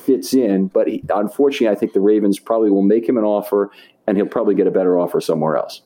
[0.03, 0.67] fits in.
[0.69, 3.71] But he, unfortunately, I think the Ravens probably will make him an offer,
[4.07, 5.83] and he'll probably get a better offer somewhere else.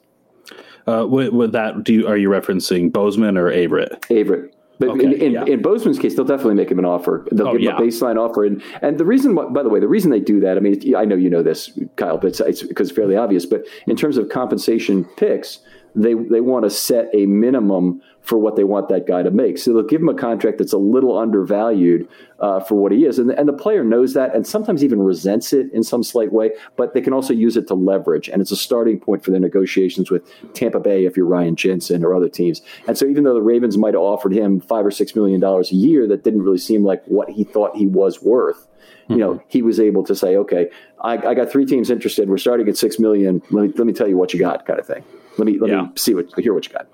[0.86, 4.00] Uh, with, with, that, do you, are you referencing Bozeman or Averett?
[4.02, 4.52] Averett.
[4.78, 5.44] But okay, in, in, yeah.
[5.44, 7.26] in, Bozeman's case, they'll definitely make him an offer.
[7.32, 7.76] They'll oh, give him yeah.
[7.76, 10.58] a baseline offer, and and the reason, by the way, the reason they do that,
[10.58, 13.46] I mean, I know you know this, Kyle, but it's, it's because it's fairly obvious.
[13.46, 15.60] But in terms of compensation picks,
[15.96, 19.56] they they want to set a minimum for what they want that guy to make.
[19.56, 22.08] So they'll give him a contract that's a little undervalued
[22.40, 25.52] uh, for what he is, and, and the player knows that, and sometimes even resents
[25.52, 26.50] it in some slight way.
[26.76, 29.40] But they can also use it to leverage, and it's a starting point for their
[29.40, 30.22] negotiations with
[30.52, 32.60] Tampa Bay if you're Ryan Jensen or other teams.
[32.86, 35.72] And so even though the Ravens might have offered him five or six million dollars
[35.72, 38.66] a year, that didn't really seem like what he thought he was worth
[39.08, 40.68] you know, he was able to say, okay,
[41.00, 42.28] I, I, got three teams interested.
[42.28, 43.40] We're starting at six million.
[43.50, 45.04] Let me let me tell you what you got, kind of thing.
[45.38, 45.82] Let me let yeah.
[45.82, 46.88] me see what hear what you got.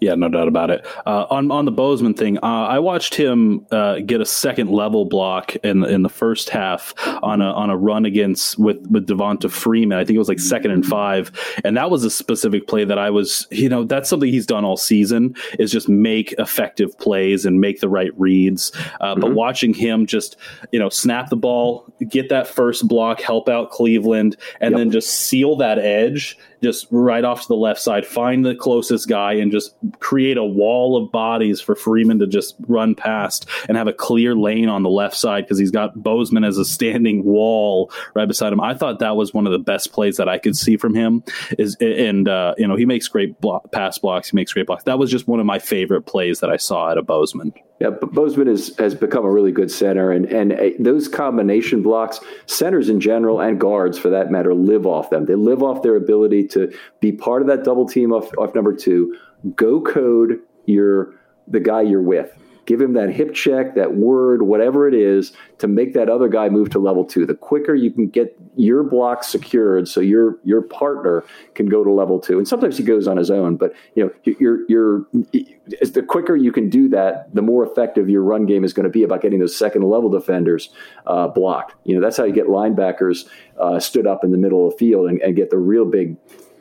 [0.00, 0.86] Yeah, no doubt about it.
[1.06, 5.04] Uh, on on the Bozeman thing, uh, I watched him uh, get a second level
[5.04, 9.50] block in in the first half on a on a run against with with Devonta
[9.50, 9.98] Freeman.
[9.98, 11.30] I think it was like second and five,
[11.64, 14.64] and that was a specific play that I was, you know, that's something he's done
[14.64, 18.72] all season is just make effective plays and make the right reads.
[19.00, 19.20] Uh, mm-hmm.
[19.20, 20.36] But watching him just,
[20.72, 24.78] you know, snap the ball, get that first block, help out Cleveland, and yep.
[24.78, 29.08] then just seal that edge just right off to the left side, find the closest
[29.08, 29.59] guy, and just
[29.98, 34.34] create a wall of bodies for Freeman to just run past and have a clear
[34.34, 38.52] lane on the left side because he's got Bozeman as a standing wall right beside
[38.52, 38.60] him.
[38.60, 41.22] I thought that was one of the best plays that I could see from him.
[41.58, 44.84] Is and uh, you know he makes great block, pass blocks, he makes great blocks.
[44.84, 47.52] That was just one of my favorite plays that I saw out of Bozeman.
[47.80, 51.82] Yeah, but Bozeman is, has become a really good center, and and uh, those combination
[51.82, 55.24] blocks, centers in general and guards for that matter, live off them.
[55.24, 58.74] They live off their ability to be part of that double team off, off number
[58.74, 59.16] two.
[59.54, 61.14] Go code your
[61.48, 62.36] the guy you're with
[62.70, 66.48] give him that hip check, that word, whatever it is, to make that other guy
[66.48, 67.26] move to level two.
[67.26, 71.24] The quicker you can get your block secured, so your your partner
[71.54, 72.38] can go to level two.
[72.38, 76.52] And sometimes he goes on his own, but you know, you're you're the quicker you
[76.52, 79.40] can do that, the more effective your run game is going to be about getting
[79.40, 80.70] those second level defenders
[81.08, 81.74] uh, blocked.
[81.84, 83.28] You know, that's how you get linebackers
[83.58, 86.16] uh, stood up in the middle of the field and, and get the real big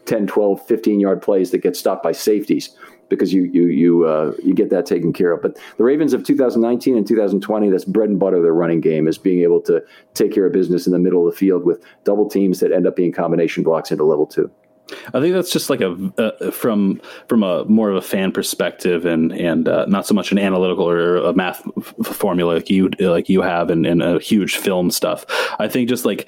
[0.09, 2.75] 10, 12, 15 yard plays that get stopped by safeties
[3.09, 5.41] because you you you uh, you get that taken care of.
[5.41, 9.07] But the Ravens of 2019 and 2020, that's bread and butter of their running game
[9.07, 9.83] is being able to
[10.15, 12.87] take care of business in the middle of the field with double teams that end
[12.87, 14.49] up being combination blocks into level two.
[15.13, 19.05] I think that's just like a uh, from from a more of a fan perspective
[19.05, 22.89] and and uh, not so much an analytical or a math f- formula like you
[22.99, 25.25] like you have and, and a huge film stuff.
[25.59, 26.27] I think just like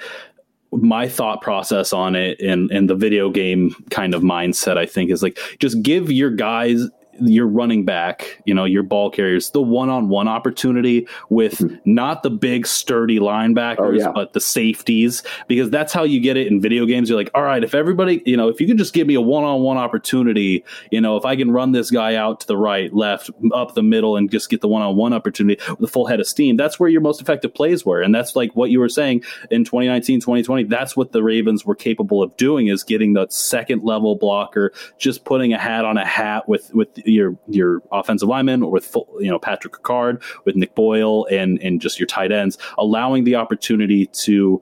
[0.72, 5.12] my thought process on it and and the video game kind of mindset I think
[5.12, 6.88] is like just give your guys
[7.20, 11.76] your running back, you know, your ball carriers, the one on one opportunity with mm-hmm.
[11.86, 14.12] not the big sturdy linebackers, oh, yeah.
[14.14, 17.10] but the safeties, because that's how you get it in video games.
[17.10, 19.22] You're like, all right, if everybody, you know, if you can just give me a
[19.22, 22.58] one on one opportunity, you know, if I can run this guy out to the
[22.58, 25.92] right, left, up the middle, and just get the one on one opportunity with a
[25.92, 28.02] full head of steam, that's where your most effective plays were.
[28.02, 30.64] And that's like what you were saying in 2019, 2020.
[30.66, 35.26] That's what the Ravens were capable of doing is getting that second level blocker, just
[35.26, 39.30] putting a hat on a hat with, with your your offensive lineman or with you
[39.30, 44.08] know Patrick Ricard, with Nick Boyle, and and just your tight ends, allowing the opportunity
[44.08, 44.62] to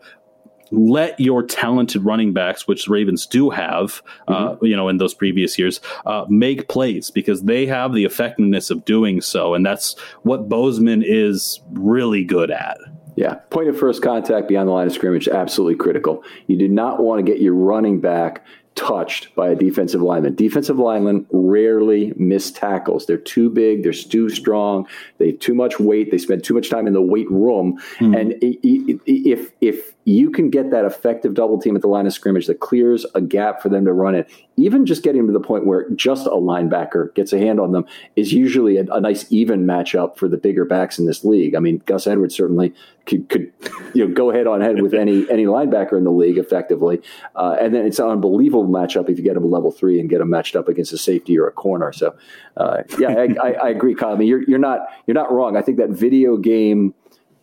[0.72, 4.64] let your talented running backs, which the Ravens do have, uh, mm-hmm.
[4.64, 8.70] uh, you know, in those previous years, uh, make plays because they have the effectiveness
[8.70, 12.78] of doing so, and that's what Bozeman is really good at.
[13.16, 16.24] Yeah, point of first contact beyond the line of scrimmage absolutely critical.
[16.48, 18.46] You do not want to get your running back
[18.76, 20.36] touched by a defensive lineman.
[20.36, 23.06] Defensive linemen rarely miss tackles.
[23.06, 26.70] They're too big, they're too strong, they have too much weight, they spend too much
[26.70, 27.78] time in the weight room.
[27.98, 28.14] Mm-hmm.
[28.14, 32.48] And if if you can get that effective double team at the line of scrimmage
[32.48, 35.66] that clears a gap for them to run it, even just getting to the point
[35.66, 39.66] where just a linebacker gets a hand on them is usually a, a nice even
[39.66, 41.54] matchup for the bigger backs in this league.
[41.54, 42.74] I mean, Gus Edwards certainly
[43.10, 43.52] could, could
[43.94, 47.02] you know go head on head with any any linebacker in the league effectively,
[47.36, 50.10] uh, and then it's an unbelievable matchup if you get him a level three and
[50.10, 51.92] get him matched up against a safety or a corner.
[51.92, 52.16] So,
[52.56, 54.14] uh, yeah, I, I, I, agree, Kyle.
[54.14, 55.58] I mean, you're, you're not you're not wrong.
[55.58, 56.94] I think that video game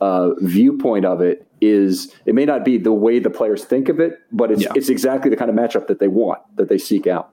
[0.01, 3.99] uh, viewpoint of it is it may not be the way the players think of
[3.99, 4.73] it, but it's yeah.
[4.75, 7.33] it's exactly the kind of matchup that they want that they seek out.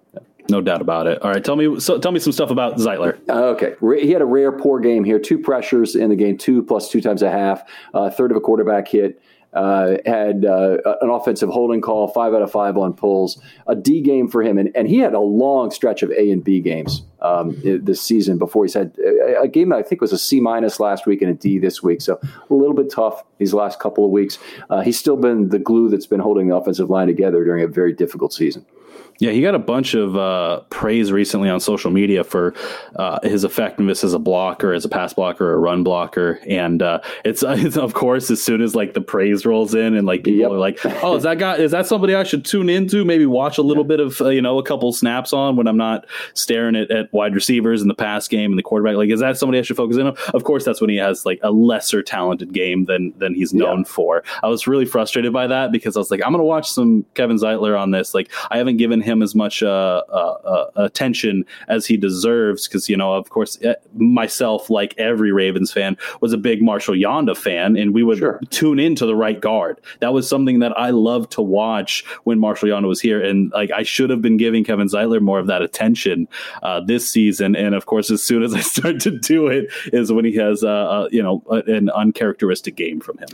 [0.50, 1.22] No doubt about it.
[1.22, 3.18] All right, tell me so, tell me some stuff about Zeitler.
[3.30, 5.20] Uh, okay, he had a rare poor game here.
[5.20, 7.64] Two pressures in the game, two plus two times a half,
[7.94, 9.22] uh, third of a quarterback hit.
[9.54, 14.02] Uh, had uh, an offensive holding call, five out of five on pulls, a D
[14.02, 17.04] game for him, and, and he had a long stretch of A and B games
[17.22, 20.39] um, this season before he's had a, a game that I think was a C
[20.41, 22.20] minus last week and a D this week, so
[22.50, 24.39] a little bit tough these last couple of weeks.
[24.72, 27.68] Uh, he's still been the glue that's been holding the offensive line together during a
[27.68, 28.66] very difficult season.
[29.20, 32.53] Yeah, he got a bunch of uh, praise recently on social media for
[32.95, 36.82] uh, his effectiveness as a blocker, as a pass blocker, or a run blocker, and
[36.82, 40.24] uh, it's, it's, of course as soon as like the praise rolls in and like
[40.24, 40.51] people yep.
[40.51, 41.55] are like, "Oh, is that guy?
[41.57, 43.05] Is that somebody I should tune into?
[43.05, 45.78] Maybe watch a little bit of uh, you know a couple snaps on when I'm
[45.78, 48.95] not staring at, at wide receivers in the pass game and the quarterback.
[48.95, 50.18] Like, is that somebody I should focus in on?
[50.34, 53.80] Of course, that's when he has like a lesser talented game than than he's known
[53.80, 53.86] yeah.
[53.86, 54.24] for.
[54.41, 57.05] I was really frustrated by that because I was like, I'm going to watch some
[57.14, 58.14] Kevin Zeitler on this.
[58.14, 62.89] Like, I haven't given him as much uh, uh, uh, attention as he deserves because
[62.89, 67.38] you know, of course, eh, myself, like every Ravens fan, was a big Marshall Yanda
[67.38, 68.39] fan, and we would sure.
[68.49, 69.80] tune into the right guard.
[69.99, 73.72] That was something that I loved to watch when Marshall Yanda was here, and like
[73.72, 76.28] I should have been giving Kevin Zeitler more of that attention
[76.62, 77.56] uh, this season.
[77.56, 80.64] And of course, as soon as I start to do it, is when he has
[80.64, 83.30] uh, you know an uncharacteristic game from him.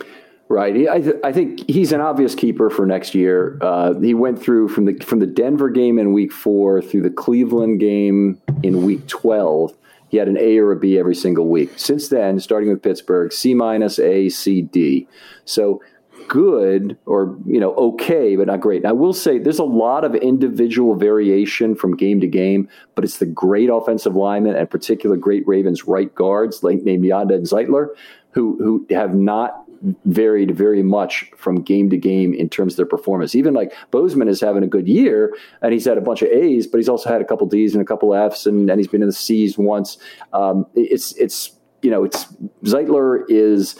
[0.51, 0.89] Right.
[0.89, 3.59] I, th- I think he's an obvious keeper for next year.
[3.61, 7.11] Uh, he went through from the from the Denver game in week four through the
[7.11, 9.77] Cleveland game in week twelve.
[10.09, 11.69] He had an A or a B every single week.
[11.77, 15.07] Since then, starting with Pittsburgh, C minus, A, C, D.
[15.45, 15.83] So
[16.27, 18.77] good or you know okay, but not great.
[18.77, 23.03] And I will say there's a lot of individual variation from game to game, but
[23.03, 27.45] it's the great offensive linemen and particular great Ravens right guards like named Yanda and
[27.45, 27.89] Zeitler
[28.31, 29.68] who who have not
[30.05, 33.35] varied very much from game to game in terms of their performance.
[33.35, 36.67] Even like Bozeman is having a good year and he's had a bunch of A's,
[36.67, 39.01] but he's also had a couple D's and a couple F's and, and he's been
[39.01, 39.97] in the C's once.
[40.33, 41.51] Um, it's, it's,
[41.81, 42.25] you know, it's
[42.63, 43.75] Zeitler is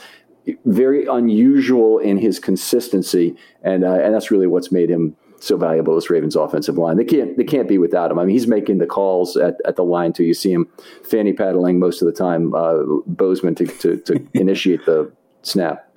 [0.64, 3.36] very unusual in his consistency.
[3.62, 6.96] And, uh, and that's really what's made him so valuable as Ravens offensive line.
[6.96, 8.18] They can't they can't be without him.
[8.18, 10.24] I mean, he's making the calls at, at the line too.
[10.24, 10.68] You see him
[11.02, 15.10] fanny paddling most of the time, uh, Bozeman to, to, to initiate the
[15.42, 15.89] snap.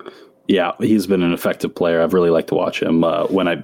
[0.46, 2.02] Yeah, he's been an effective player.
[2.02, 3.02] I've really liked to watch him.
[3.02, 3.62] Uh, when I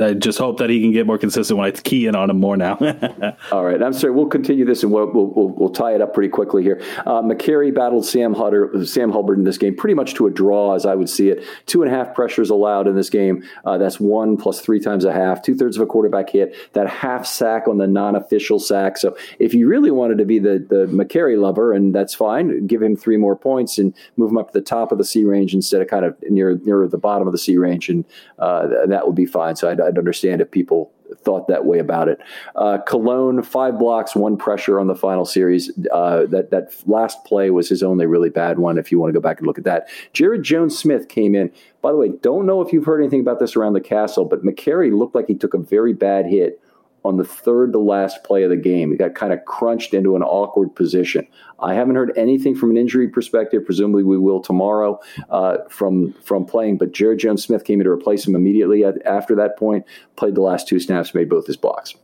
[0.00, 2.38] I just hope that he can get more consistent when I key in on him
[2.38, 2.76] more now.
[3.52, 4.12] All right, I'm sorry.
[4.12, 6.82] We'll continue this and we'll we'll, we'll, tie it up pretty quickly here.
[6.98, 10.74] Uh, Mekari battled Sam Hutter, Sam Hubbard in this game pretty much to a draw,
[10.74, 11.42] as I would see it.
[11.64, 13.42] Two and a half pressures allowed in this game.
[13.64, 16.54] Uh, that's one plus three times a half, two thirds of a quarterback hit.
[16.74, 18.98] That half sack on the non-official sack.
[18.98, 22.82] So if you really wanted to be the the Mekari lover, and that's fine, give
[22.82, 25.54] him three more points and move him up to the top of the C range
[25.54, 28.04] instead of kind of near near the bottom of the C range, and
[28.38, 29.56] uh, that would be fine.
[29.56, 30.90] So I'd, I'd, understand if people
[31.24, 32.18] thought that way about it.
[32.56, 35.70] Uh, Colon, five blocks, one pressure on the final series.
[35.92, 38.78] Uh, that that last play was his only really bad one.
[38.78, 41.50] If you want to go back and look at that, Jaryd Jones Smith came in.
[41.82, 44.44] By the way, don't know if you've heard anything about this around the castle, but
[44.44, 46.61] Mekari looked like he took a very bad hit
[47.04, 48.90] on the third to last play of the game.
[48.90, 51.26] He got kind of crunched into an awkward position.
[51.58, 53.64] I haven't heard anything from an injury perspective.
[53.64, 55.00] Presumably, we will tomorrow
[55.30, 56.78] uh, from from playing.
[56.78, 59.84] But Jaryd Jones Smith came in to replace him immediately at, after that point.
[60.16, 61.94] Played the last two snaps, made both his blocks.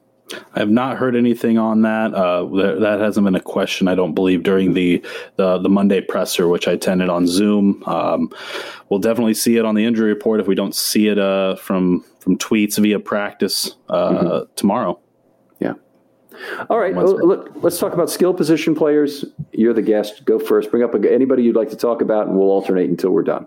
[0.55, 2.13] I have not heard anything on that.
[2.15, 2.45] Uh,
[2.81, 5.03] that hasn't been a question, I don't believe, during the
[5.37, 7.83] the, the Monday presser, which I attended on Zoom.
[7.87, 8.31] Um,
[8.89, 12.05] we'll definitely see it on the injury report if we don't see it uh, from
[12.29, 14.53] from tweets via practice uh, mm-hmm.
[14.55, 15.01] tomorrow.
[15.61, 15.73] Yeah.
[16.69, 16.95] All right.
[16.95, 19.25] Well, let, us talk about skill position players.
[19.53, 20.27] You're the guest.
[20.27, 20.71] Go first.
[20.71, 23.47] Bring up anybody you'd like to talk about, and we'll alternate until we're done.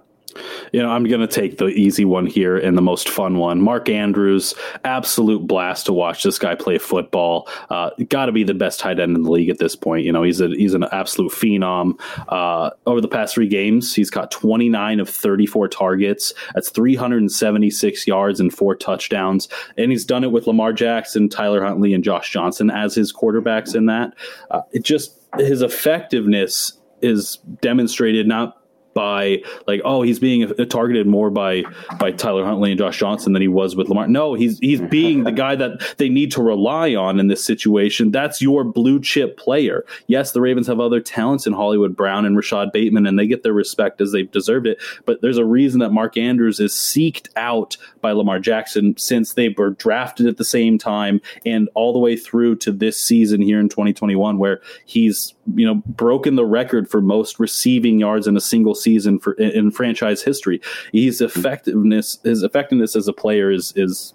[0.72, 3.62] You know, I'm going to take the easy one here and the most fun one.
[3.62, 4.54] Mark Andrews,
[4.84, 7.48] absolute blast to watch this guy play football.
[7.70, 10.06] Uh, Got to be the best tight end in the league at this point.
[10.06, 12.00] You know, he's a he's an absolute phenom.
[12.28, 16.34] Uh, over the past three games, he's got 29 of 34 targets.
[16.54, 21.94] That's 376 yards and four touchdowns, and he's done it with Lamar Jackson, Tyler Huntley,
[21.94, 23.76] and Josh Johnson as his quarterbacks.
[23.76, 24.14] In that,
[24.50, 28.61] uh, it just his effectiveness is demonstrated not
[28.94, 31.64] by like oh he's being targeted more by
[32.00, 34.08] by Tyler Huntley and Josh Johnson than he was with Lamar.
[34.08, 38.12] No, he's he's being the guy that they need to rely on in this situation.
[38.12, 39.86] That's your blue chip player.
[40.08, 43.44] Yes, the Ravens have other talents in Hollywood Brown and Rashad Bateman, and they get
[43.44, 44.80] their respect as they've deserved it.
[45.06, 49.50] But there's a reason that Mark Andrews is seeked out by Lamar Jackson since they
[49.50, 53.60] were drafted at the same time and all the way through to this season here
[53.60, 58.42] in 2021, where he's you know broken the record for most receiving yards in a
[58.42, 60.62] single season for in franchise history.
[60.92, 64.14] His effectiveness, his effectiveness as a player is is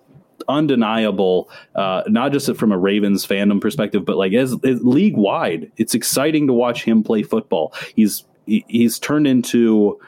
[0.49, 5.71] undeniable, uh, not just from a Ravens fandom perspective, but like as, as league wide.
[5.77, 7.75] It's exciting to watch him play football.
[7.95, 9.99] He's he, he's turned into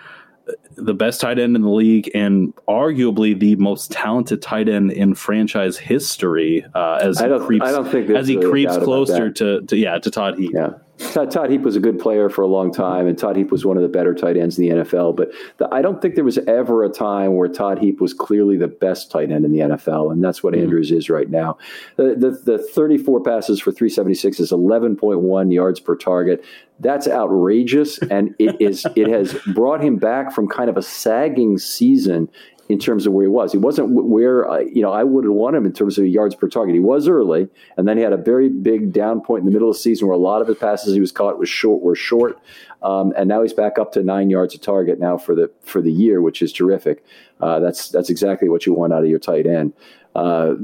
[0.77, 5.15] the best tight end in the league and arguably the most talented tight end in
[5.15, 9.31] franchise history uh, as I he creeps, I don't think as he really creeps closer
[9.31, 10.53] to, to yeah to Todd Heap.
[10.55, 10.75] Yeah.
[10.99, 13.77] Todd, Heap was a good player for a long time, and Todd Heap was one
[13.77, 15.17] of the better tight ends in the NFL.
[15.17, 18.57] But the, I don't think there was ever a time where Todd Heap was clearly
[18.57, 20.65] the best tight end in the NFL, and that's what mm-hmm.
[20.65, 21.57] Andrews is right now.
[21.97, 26.45] The, the, the 34 passes for 376 is 11.1 yards per target.
[26.81, 31.59] That's outrageous, and it is it has brought him back from kind of a sagging
[31.59, 32.29] season
[32.69, 33.53] in terms of where he was.
[33.53, 36.35] He wasn't where uh, you know I would have wanted him in terms of yards
[36.35, 36.75] per target.
[36.75, 39.71] He was early, and then he had a very big down point in the middle
[39.71, 41.95] of the season where a lot of his passes he was caught was short were
[41.95, 42.39] short,
[42.83, 45.81] um, and now he's back up to nine yards a target now for the for
[45.81, 47.05] the year, which is terrific.
[47.41, 49.73] Uh, that's that's exactly what you want out of your tight end.
[50.15, 50.55] Uh,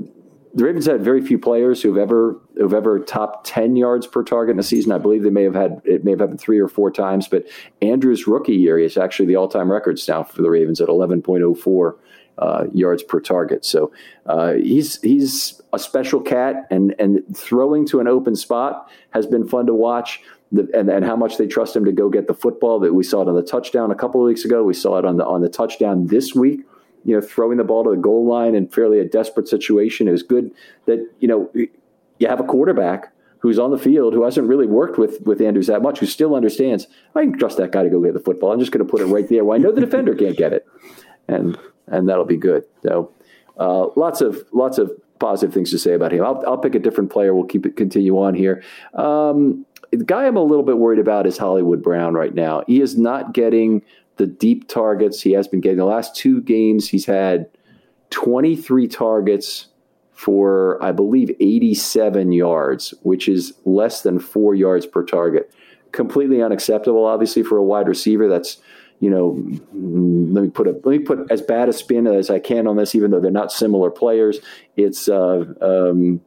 [0.55, 4.55] the Ravens had very few players who've ever who've ever topped ten yards per target
[4.55, 4.93] in a season.
[4.93, 7.45] I believe they may have had it may have happened three or four times, but
[7.83, 11.23] Andrews' rookie year is actually the all time records now for the Ravens at eleven
[11.23, 11.97] point oh four
[12.39, 13.65] uh, yards per target.
[13.65, 13.93] So
[14.27, 19.47] uh, he's he's a special cat, and and throwing to an open spot has been
[19.49, 20.23] fun to watch.
[20.53, 22.79] The, and, and how much they trust him to go get the football.
[22.79, 24.63] That we saw it on the touchdown a couple of weeks ago.
[24.63, 26.61] We saw it on the on the touchdown this week
[27.05, 30.09] you know, throwing the ball to the goal line in fairly a desperate situation.
[30.09, 30.51] It was good
[30.87, 34.99] that, you know, you have a quarterback who's on the field who hasn't really worked
[34.99, 38.01] with with Andrews that much, who still understands, I can trust that guy to go
[38.01, 38.53] get the football.
[38.53, 40.53] I'm just going to put it right there where I know the defender can't get
[40.53, 40.67] it.
[41.29, 42.65] And and that'll be good.
[42.83, 43.13] So
[43.59, 46.25] uh, lots of lots of positive things to say about him.
[46.25, 47.35] I'll, I'll pick a different player.
[47.35, 48.63] We'll keep it continue on here.
[48.95, 52.65] Um, the guy I'm a little bit worried about is Hollywood Brown right now.
[52.67, 53.83] He is not getting
[54.17, 55.79] the deep targets he has been getting.
[55.79, 57.49] The last two games, he's had
[58.11, 59.67] 23 targets
[60.13, 65.53] for, I believe, 87 yards, which is less than four yards per target.
[65.93, 68.29] Completely unacceptable, obviously, for a wide receiver.
[68.29, 68.59] That's,
[69.01, 69.43] you know,
[69.73, 72.77] let me put a, let me put as bad a spin as I can on
[72.77, 74.39] this, even though they're not similar players.
[74.77, 76.21] It's uh, um,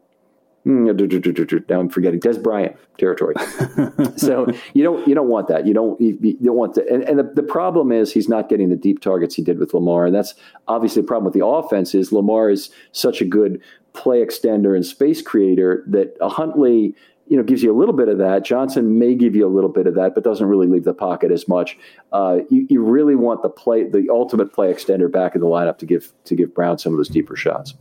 [0.68, 3.36] Mm, now I'm forgetting Dez Bryant territory.
[4.18, 5.66] so you don't you don't want that.
[5.66, 6.86] You don't you, you don't want to.
[6.92, 9.74] And, and the, the, problem is he's not getting the deep targets he did with
[9.74, 10.36] Lamar, and that's
[10.68, 11.96] obviously the problem with the offense.
[11.96, 13.62] Is Lamar is such a good
[13.94, 16.94] play extender and space creator that a Huntley
[17.30, 18.46] you know, gives you a little bit of that.
[18.46, 21.32] Johnson may give you a little bit of that, but doesn't really leave the pocket
[21.32, 21.78] as much.
[22.12, 25.78] Uh, you, you, really want the play, the ultimate play extender back in the lineup
[25.78, 27.74] to give to give Brown some of those deeper shots.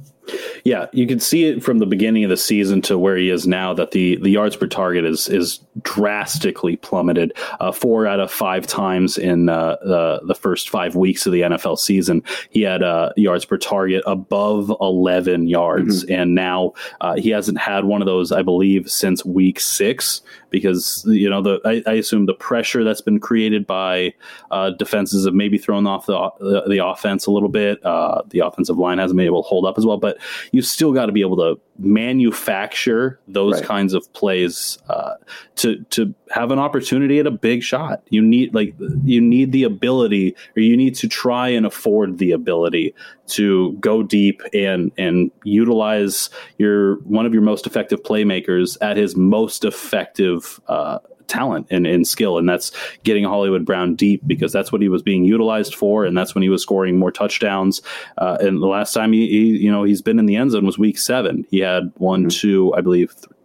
[0.64, 3.46] Yeah, you can see it from the beginning of the season to where he is
[3.46, 7.32] now that the, the yards per target is is drastically plummeted.
[7.60, 11.42] Uh, four out of five times in uh, the the first five weeks of the
[11.42, 16.20] NFL season, he had uh, yards per target above eleven yards, mm-hmm.
[16.20, 21.04] and now uh, he hasn't had one of those, I believe, since week six because
[21.06, 24.14] you know the I, I assume the pressure that's been created by
[24.50, 27.84] uh, defenses have maybe thrown off the the, the offense a little bit.
[27.84, 30.16] Uh, the offensive line hasn't been able to hold up as well, but
[30.52, 33.64] you still got to be able to manufacture those right.
[33.64, 35.14] kinds of plays uh,
[35.56, 38.02] to to have an opportunity at a big shot.
[38.08, 38.74] You need like
[39.04, 42.94] you need the ability, or you need to try and afford the ability
[43.28, 49.16] to go deep and and utilize your one of your most effective playmakers at his
[49.16, 50.60] most effective.
[50.68, 50.98] Uh,
[51.28, 52.70] talent and, and skill, and that's
[53.02, 56.42] getting Hollywood Brown deep because that's what he was being utilized for, and that's when
[56.42, 57.82] he was scoring more touchdowns.
[58.16, 60.64] Uh, and the last time he, he, you know, he's been in the end zone
[60.64, 61.44] was Week Seven.
[61.50, 62.28] He had one, mm-hmm.
[62.28, 63.10] two, I believe.
[63.10, 63.35] Three,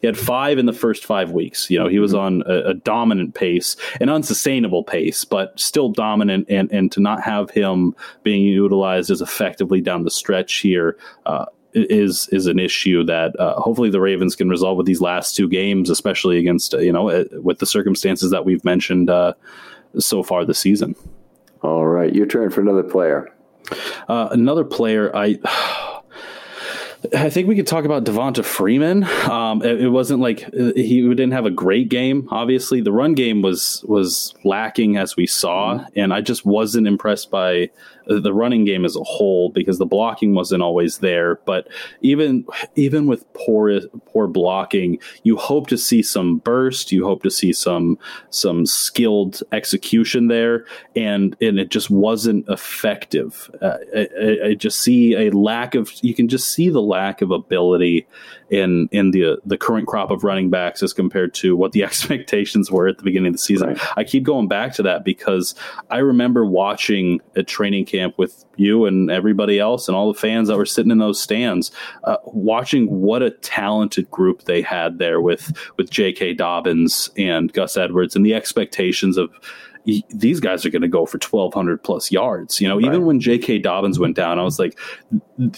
[0.00, 1.70] he had five in the first five weeks.
[1.70, 2.20] You know, he was mm-hmm.
[2.20, 6.46] on a, a, dominant pace, an unsustainable pace, but still dominant.
[6.48, 10.96] And and to not have him being utilized as effectively down the stretch here.
[11.26, 15.34] Uh, is is an issue that uh, hopefully the Ravens can resolve with these last
[15.34, 19.32] two games, especially against uh, you know uh, with the circumstances that we've mentioned uh,
[19.98, 20.94] so far this season.
[21.62, 23.32] All right, your turn for another player.
[24.08, 25.38] Uh, another player, I
[27.14, 29.04] I think we could talk about Devonta Freeman.
[29.28, 32.28] Um, it, it, wasn't like uh, he didn't have a great game.
[32.30, 37.30] Obviously, the run game was was lacking as we saw, and I just wasn't impressed
[37.30, 37.70] by
[38.06, 41.36] the running game as a whole because the blocking wasn't always there.
[41.44, 41.68] But
[42.00, 42.44] even
[42.76, 46.92] even with poor poor blocking, you hope to see some burst.
[46.92, 47.98] You hope to see some
[48.30, 53.50] some skilled execution there, and and it just wasn't effective.
[53.60, 55.92] Uh, I, I, just see a lack of.
[56.02, 58.06] You can just see the lack of ability
[58.52, 62.70] in in the the current crop of running backs as compared to what the expectations
[62.70, 63.68] were at the beginning of the season.
[63.68, 63.78] Right.
[63.96, 65.54] I keep going back to that because
[65.90, 70.48] I remember watching a training camp with you and everybody else and all the fans
[70.48, 71.72] that were sitting in those stands,
[72.04, 76.34] uh, watching what a talented group they had there with with J.K.
[76.34, 79.30] Dobbins and Gus Edwards and the expectations of
[79.84, 82.60] these guys are going to go for 1200 plus yards.
[82.60, 82.84] You know, right.
[82.84, 83.58] even when J.K.
[83.58, 84.78] Dobbins went down, I was like,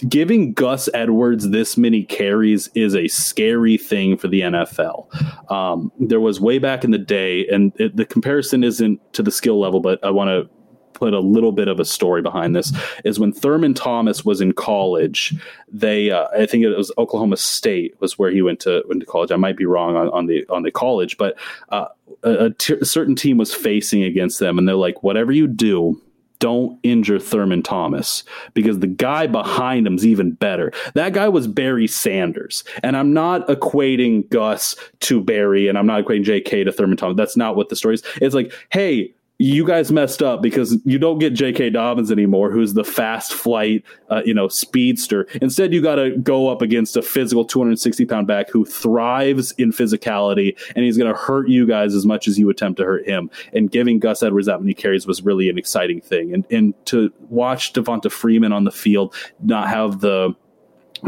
[0.09, 5.51] giving Gus Edwards this many carries is a scary thing for the NFL.
[5.51, 9.31] Um, there was way back in the day, and it, the comparison isn't to the
[9.31, 10.49] skill level, but I want to
[10.95, 12.73] put a little bit of a story behind this
[13.03, 15.35] is when Thurman Thomas was in college,
[15.71, 19.05] they uh, I think it was Oklahoma State was where he went to went to
[19.05, 19.31] college.
[19.31, 21.37] I might be wrong on, on the on the college, but
[21.69, 21.87] uh,
[22.23, 25.47] a, a, t- a certain team was facing against them, and they're like, whatever you
[25.47, 26.01] do,
[26.45, 28.23] don't injure Thurman Thomas
[28.53, 30.71] because the guy behind him's even better.
[30.93, 32.63] That guy was Barry Sanders.
[32.83, 37.17] And I'm not equating Gus to Barry and I'm not equating JK to Thurman Thomas.
[37.17, 38.03] That's not what the story is.
[38.21, 41.71] It's like, hey, you guys messed up because you don't get J.K.
[41.71, 45.27] Dobbins anymore, who's the fast flight, uh, you know, speedster.
[45.41, 49.71] Instead, you got to go up against a physical 260 pound back who thrives in
[49.71, 53.05] physicality, and he's going to hurt you guys as much as you attempt to hurt
[53.05, 53.29] him.
[53.51, 56.33] And giving Gus Edwards that many carries was really an exciting thing.
[56.33, 59.13] And and to watch Devonta Freeman on the field
[59.43, 60.33] not have the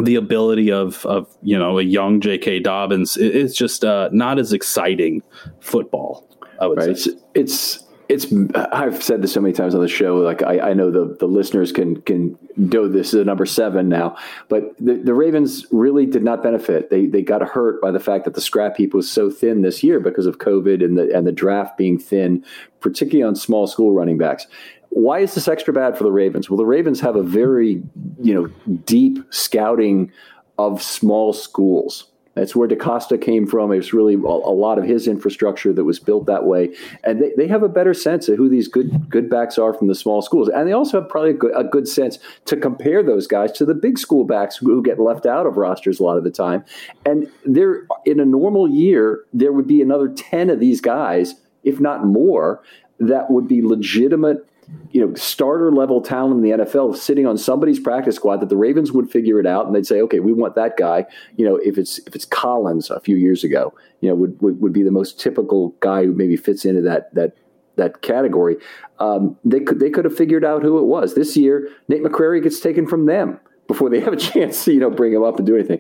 [0.04, 2.60] the ability of of you know a young J.K.
[2.60, 5.24] Dobbins, it's just uh, not as exciting
[5.62, 6.28] football.
[6.60, 6.98] I would right.
[6.98, 8.28] say it's, it's it's
[8.72, 10.18] I've said this so many times on the show.
[10.18, 13.90] Like I, I know the the listeners can can know this is a number seven
[13.90, 14.16] now,
[14.48, 16.90] but the, the Ravens really did not benefit.
[16.90, 19.84] They they got hurt by the fact that the scrap heap was so thin this
[19.84, 22.46] year because of COVID and the and the draft being thin,
[22.80, 24.48] particularly on small school running backs.
[24.90, 26.50] Why is this extra bad for the Ravens?
[26.50, 27.84] Well, the Ravens have a very
[28.22, 30.12] you know deep scouting
[30.58, 33.72] of small schools that's where DeCosta came from.
[33.72, 36.76] It was really a, lot of his infrastructure that was built that way.
[37.04, 39.88] And they, they have a better sense of who these good good backs are from
[39.88, 40.48] the small schools.
[40.50, 43.66] And they also have probably a good, a good sense to compare those guys to
[43.66, 46.32] the big school backs who, who get left out of rosters a lot of the
[46.32, 46.64] time.
[47.06, 51.80] And there, in a normal year, there would be another 10 of these guys, if
[51.80, 52.62] not more,
[53.00, 54.48] that would be legitimate
[54.92, 58.58] you know, starter level talent in the NFL sitting on somebody's practice squad that the
[58.58, 61.06] Ravens would figure it out and they'd say, okay, we want that guy.
[61.36, 64.62] You know, if it's if it's Collins a few years ago, you know, would would,
[64.62, 67.38] would be the most typical guy who maybe fits into that that
[67.78, 68.58] that category.
[69.00, 71.16] Um, they could they could have figured out who it was.
[71.16, 74.80] This year, Nate McCrary gets taken from them before they have a chance to you
[74.80, 75.80] know bring him up and do anything.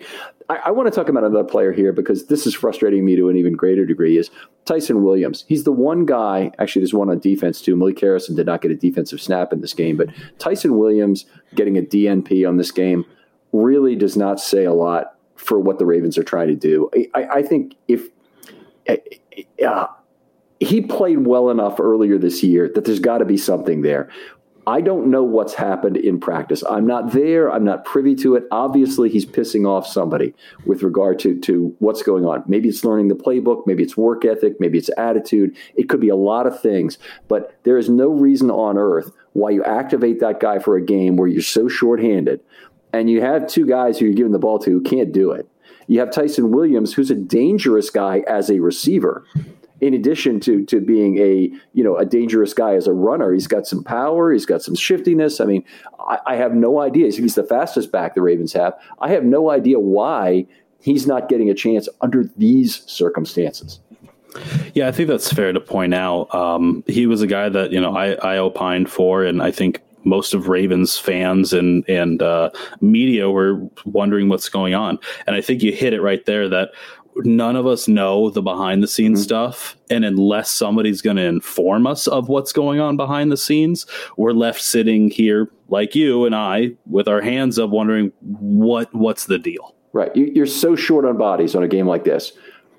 [0.49, 3.29] I, I want to talk about another player here because this is frustrating me to
[3.29, 4.17] an even greater degree.
[4.17, 4.29] Is
[4.65, 5.45] Ty'Son Williams?
[5.47, 6.51] He's the one guy.
[6.59, 7.75] Actually, there's one on defense too.
[7.75, 11.25] Malik Harrison did not get a defensive snap in this game, but Ty'Son Williams
[11.55, 13.05] getting a DNP on this game
[13.51, 16.89] really does not say a lot for what the Ravens are trying to do.
[17.13, 18.07] I, I think if
[18.87, 18.97] eh,
[19.37, 19.87] eh, eh, uh,
[20.59, 24.09] he played well enough earlier this year that there's got to be something there.
[24.67, 26.61] I don't know what's happened in practice.
[26.69, 27.49] I'm not there.
[27.49, 28.43] I'm not privy to it.
[28.51, 32.43] Obviously, he's pissing off somebody with regard to, to what's going on.
[32.47, 33.65] Maybe it's learning the playbook.
[33.65, 34.59] Maybe it's work ethic.
[34.59, 35.55] Maybe it's attitude.
[35.75, 36.97] It could be a lot of things.
[37.29, 41.15] But there is no reason on earth why you activate that guy for a game
[41.15, 42.41] where you're so shorthanded
[42.91, 45.47] and you have two guys who you're giving the ball to who can't do it.
[45.87, 49.23] You have Ty'Son Williams, who's a dangerous guy as a receiver
[49.81, 53.47] in addition to to being a you know a dangerous guy as a runner, he's
[53.47, 55.39] got some power, he's got some shiftiness.
[55.39, 55.63] I mean,
[55.99, 57.11] I, I have no idea.
[57.11, 58.73] He's the fastest back the Ravens have.
[58.99, 60.47] I have no idea why
[60.81, 63.79] he's not getting a chance under these circumstances.
[64.73, 66.33] Yeah, I think that's fair to point out.
[66.33, 69.81] Um, he was a guy that you know I, I opined for, and I think
[70.03, 72.49] most of Ravens fans and and uh,
[72.81, 74.99] media were wondering what's going on.
[75.27, 76.71] And I think you hit it right there that
[77.23, 79.25] none of us know the behind the scenes mm-hmm.
[79.25, 83.85] stuff and unless somebody's going to inform us of what's going on behind the scenes
[84.17, 89.25] we're left sitting here like you and i with our hands up wondering what what's
[89.25, 92.33] the deal right you're so short on bodies on a game like this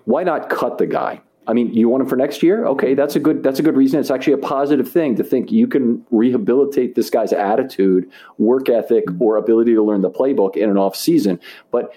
[0.04, 2.66] why not cut the guy I mean, you want him for next year?
[2.66, 3.98] Okay, that's a good that's a good reason.
[3.98, 9.04] It's actually a positive thing to think you can rehabilitate this guy's attitude, work ethic,
[9.18, 11.40] or ability to learn the playbook in an off season.
[11.70, 11.94] But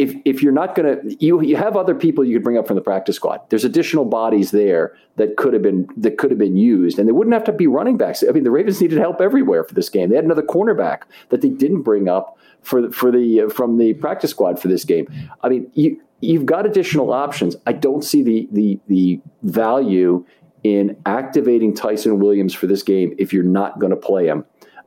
[0.00, 2.66] if if you're not going to you you have other people you could bring up
[2.66, 3.40] from the practice squad.
[3.50, 7.12] There's additional bodies there that could have been that could have been used, and they
[7.12, 8.24] wouldn't have to be running backs.
[8.26, 10.08] I mean, the Ravens needed help everywhere for this game.
[10.08, 13.76] They had another cornerback that they didn't bring up for the, for the uh, from
[13.76, 15.06] the practice squad for this game.
[15.42, 17.56] I mean, you you've got additional options.
[17.66, 20.24] I don't see the the the value
[20.64, 24.44] in activating Ty'Son Williams for this game if you're not going to play him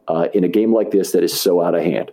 [0.07, 2.11] uh, in a game like this that is so out of hand.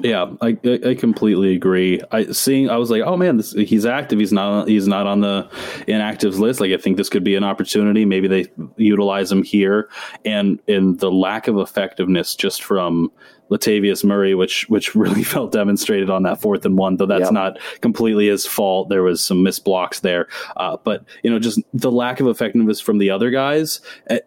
[0.00, 0.56] Yeah, I,
[0.86, 2.00] I completely agree.
[2.10, 4.18] I seeing I was like, oh man, this, he's active.
[4.18, 5.48] He's not he's not on the
[5.86, 6.60] inactives list.
[6.60, 8.06] Like I think this could be an opportunity.
[8.06, 8.46] Maybe they
[8.76, 9.90] utilize him here,
[10.24, 13.12] and and the lack of effectiveness just from
[13.50, 17.32] Latavius Murray, which which really felt demonstrated on that fourth and one, though that's yep.
[17.32, 18.88] not completely his fault.
[18.88, 22.80] There was some missed blocks there, uh, but you know, just the lack of effectiveness
[22.80, 23.80] from the other guys.
[24.08, 24.20] Eh,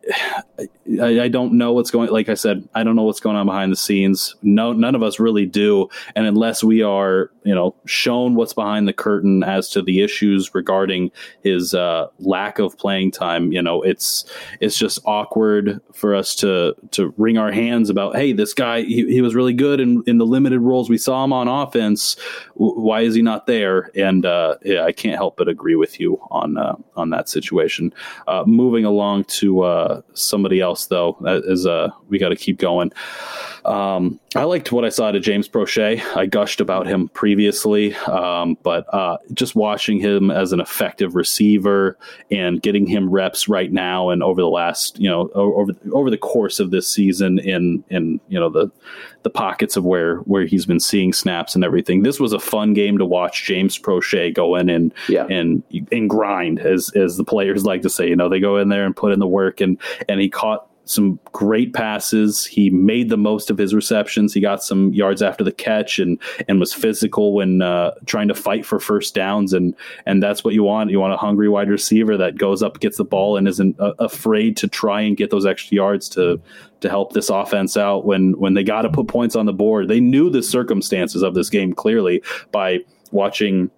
[1.02, 2.12] I, I, don't know what's going.
[2.12, 4.36] Like I said, I don't know what's going on behind the scenes.
[4.44, 5.90] No, none of us really do.
[6.16, 10.54] And unless we are, you know, shown what's behind the curtain as to the issues
[10.54, 11.12] regarding
[11.44, 14.26] his uh, lack of playing time, you know, it's
[14.60, 18.16] it's just awkward for us to to wring our hands about.
[18.16, 18.82] Hey, this guy.
[18.82, 22.16] He, he was really good in, in the limited roles we saw him on offense.
[22.56, 23.92] why is he not there?
[23.96, 27.94] And uh, yeah, I can't help but agree with you on uh, on that situation.
[28.28, 31.14] Uh, moving along to uh, somebody else though,
[31.50, 32.92] as uh, we got to keep going.
[33.66, 36.00] Um, I liked what I saw to James Proche.
[36.16, 41.98] I gushed about him previously, um, but uh, just watching him as an effective receiver
[42.30, 46.18] and getting him reps right now and over the last, you know, over over the
[46.18, 48.70] course of this season in in you know the
[49.24, 52.04] the pockets of where where he's been seeing snaps and everything.
[52.04, 55.26] This was a fun game to watch James Proche go in and yeah.
[55.28, 58.08] and and grind as as the players like to say.
[58.08, 60.68] You know, they go in there and put in the work and and he caught
[60.86, 62.46] some great passes.
[62.46, 64.34] He made the most of his receptions.
[64.34, 68.36] He got some yards after the catch and and was physical when uh, trying to
[68.36, 69.52] fight for first downs.
[69.54, 69.76] And
[70.06, 70.92] and that's what you want.
[70.92, 73.94] You want a hungry wide receiver that goes up, gets the ball, and isn't uh,
[74.00, 76.40] afraid to try and get those extra yards to
[76.82, 79.88] to help this offense out when when they got to put points on the board.
[79.88, 82.22] They knew the circumstances of this game clearly
[82.52, 82.80] by
[83.12, 83.72] watching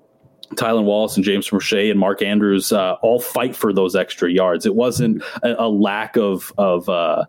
[0.56, 4.65] Tylan Wallace and James Proche and Mark Andrews uh, all fight for those extra yards.
[4.65, 7.26] It wasn't a, a lack of of uh,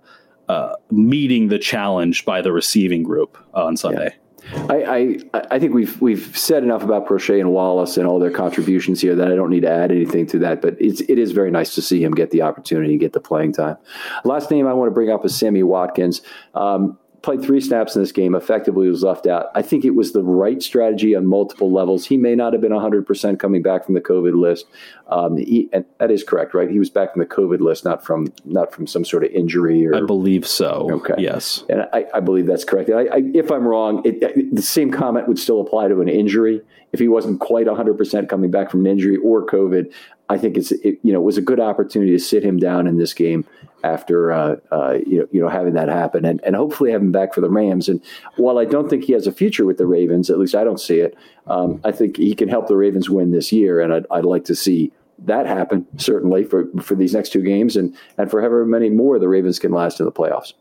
[0.49, 4.15] uh, meeting the challenge by the receiving group on Sunday.
[4.15, 4.23] Yeah.
[4.71, 8.31] I, I, I think we've we've said enough about Proche and Wallace and all their
[8.31, 10.63] contributions here that I don't need to add anything to that.
[10.63, 13.21] But it's it is very nice to see him get the opportunity, and get the
[13.21, 13.77] playing time.
[14.25, 16.23] Last name I want to bring up is Sammy Watkins.
[16.55, 19.47] Um, played three snaps in this game, effectively was left out.
[19.55, 22.07] I think it was the right strategy on multiple levels.
[22.07, 24.67] He may not have been 100% coming back from the COVID list.
[25.09, 26.71] Um, he, and that is correct, right?
[26.71, 29.87] He was back from the COVID list, not from not from some sort of injury
[29.87, 29.95] or.
[29.95, 30.89] I believe so.
[30.93, 31.15] Okay.
[31.19, 31.65] Yes.
[31.69, 32.91] And I, I believe that's correct.
[32.91, 36.61] I, I, if I'm wrong, it, the same comment would still apply to an injury.
[36.93, 39.93] If he wasn't quite 100% coming back from an injury or COVID,
[40.29, 42.87] I think it's it, you know it was a good opportunity to sit him down
[42.87, 43.47] in this game
[43.85, 47.13] after uh, uh, you know you know having that happen and, and hopefully have him
[47.13, 47.89] back for the Rams.
[47.89, 48.03] And
[48.37, 50.81] while I don't think he has a future with the Ravens, at least I don't
[50.81, 51.17] see it.
[51.47, 54.45] Um, I think he can help the Ravens win this year, and I'd, I'd like
[54.45, 54.93] to see
[55.25, 59.19] that happen certainly for for these next two games and and for however many more
[59.19, 60.53] the Ravens can last in the playoffs.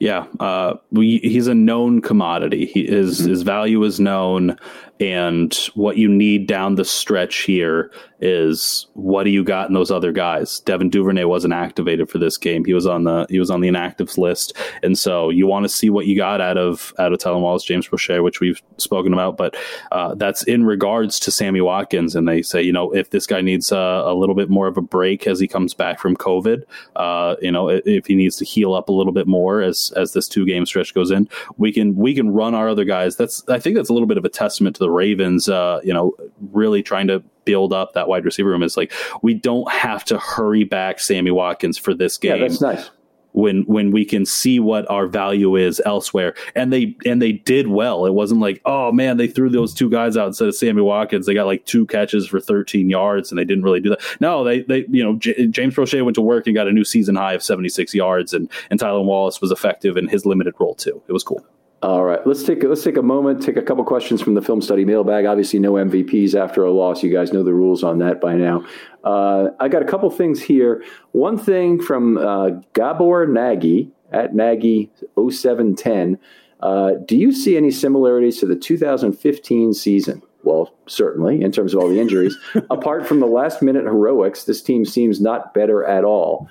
[0.00, 2.66] Yeah, uh, we, he's a known commodity.
[2.66, 3.30] He, his mm-hmm.
[3.30, 4.56] his value is known,
[5.00, 7.90] and what you need down the stretch here
[8.20, 10.60] is what do you got in those other guys?
[10.60, 12.64] Devin Duvernay wasn't activated for this game.
[12.64, 15.68] He was on the he was on the inactives list, and so you want to
[15.68, 19.12] see what you got out of out of Tylan Wallace, James Proche, which we've spoken
[19.12, 19.36] about.
[19.36, 19.56] But
[19.90, 23.40] uh, that's in regards to Sammy Watkins, and they say you know if this guy
[23.40, 26.62] needs a, a little bit more of a break as he comes back from COVID,
[26.96, 30.12] uh, you know if he needs to heal up a little bit more as as
[30.12, 33.16] this two game stretch goes in, we can we can run our other guys.
[33.16, 35.92] That's I think that's a little bit of a testament to the Ravens, uh, you
[35.92, 36.14] know,
[36.52, 38.92] really trying to build up that wide receiver room is like
[39.22, 42.36] we don't have to hurry back Sammy Watkins for this game.
[42.36, 42.90] Yeah, that's nice.
[43.34, 47.66] When when we can see what our value is elsewhere, and they and they did
[47.66, 48.06] well.
[48.06, 51.26] It wasn't like oh man, they threw those two guys out instead of Sammy Watkins.
[51.26, 54.00] They got like two catches for 13 yards, and they didn't really do that.
[54.20, 56.84] No, they they you know J- James Proche went to work and got a new
[56.84, 60.74] season high of 76 yards, and and Tylan Wallace was effective in his limited role
[60.74, 61.02] too.
[61.08, 61.44] It was cool.
[61.84, 64.62] All right, let's take let's take a moment, take a couple questions from the film
[64.62, 65.26] study mailbag.
[65.26, 67.02] Obviously, no MVPs after a loss.
[67.02, 68.64] You guys know the rules on that by now.
[69.04, 70.82] Uh, I got a couple things here.
[71.12, 76.18] One thing from uh, Gabor Nagy at Nagy 0710.
[76.60, 81.80] Uh, do you see any similarities to the 2015 season Well, certainly, in terms of
[81.80, 82.34] all the injuries.
[82.70, 86.48] Apart from the last minute heroics, this team seems not better at all.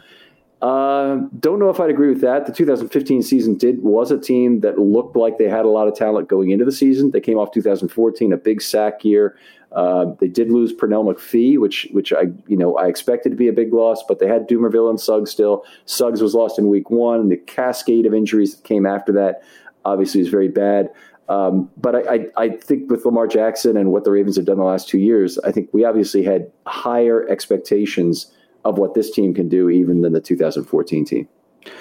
[0.64, 2.45] Uh, don't know if I'd agree with that.
[2.45, 5.95] The 2015 season did was a team that looked like they had a lot of
[5.95, 7.11] talent going into the season.
[7.11, 9.38] They came off 2014, a big sack year.
[9.73, 13.49] Uh, they did lose Pernell McPhee, which which I you know I expected to be
[13.49, 15.65] a big loss, but they had Dumervil and Suggs still.
[15.84, 17.27] Suggs was lost in week one.
[17.27, 19.44] The cascade of injuries that came after that
[19.84, 20.90] obviously is very bad.
[21.27, 24.57] Um, but I, I, I, think with Lamar Jackson and what the Ravens have done
[24.57, 28.30] the last two years, I think we obviously had higher expectations
[28.65, 31.27] of what this team can do even than the 2014 team.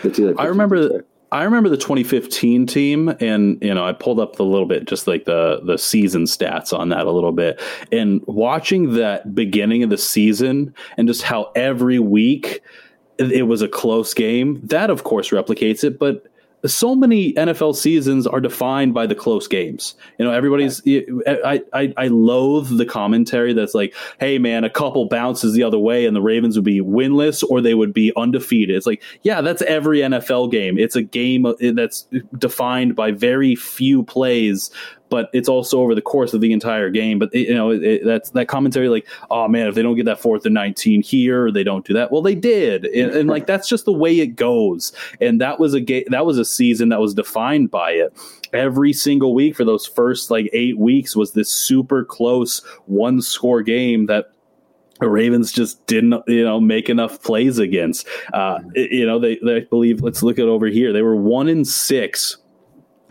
[0.02, 4.42] The I remember I remember the 2015 team, and you know I pulled up a
[4.42, 7.60] little bit, just like the the season stats on that a little bit,
[7.90, 12.60] and watching that beginning of the season and just how every week
[13.18, 14.60] it was a close game.
[14.64, 16.26] That of course replicates it, but
[16.64, 19.94] so many NFL seasons are defined by the close games.
[20.18, 20.80] You know, everybody's.
[20.86, 25.78] I, I I loathe the commentary that's like, "Hey, man, a couple bounces the other
[25.78, 29.40] way, and the Ravens would be winless, or they would be undefeated." It's like, yeah,
[29.40, 30.78] that's every NFL game.
[30.78, 32.06] It's a game uh, that's
[32.38, 34.70] defined by very few plays
[35.12, 37.18] but it's also over the course of the entire game.
[37.18, 39.94] But it, you know, it, it, that's that commentary like, oh man, if they don't
[39.94, 42.10] get that fourth and nineteen here, they don't do that.
[42.10, 44.92] Well, they did, and, and like that's just the way it goes.
[45.20, 48.16] And that was a game, that was a season that was defined by it.
[48.54, 53.60] Every single week for those first like eight weeks was this super close one score
[53.62, 54.32] game that
[55.00, 58.06] the Ravens just didn't, you know, make enough plays against.
[58.32, 60.00] Uh, you know, they, they believe.
[60.00, 60.92] Let's look at over here.
[60.92, 62.38] They were one in six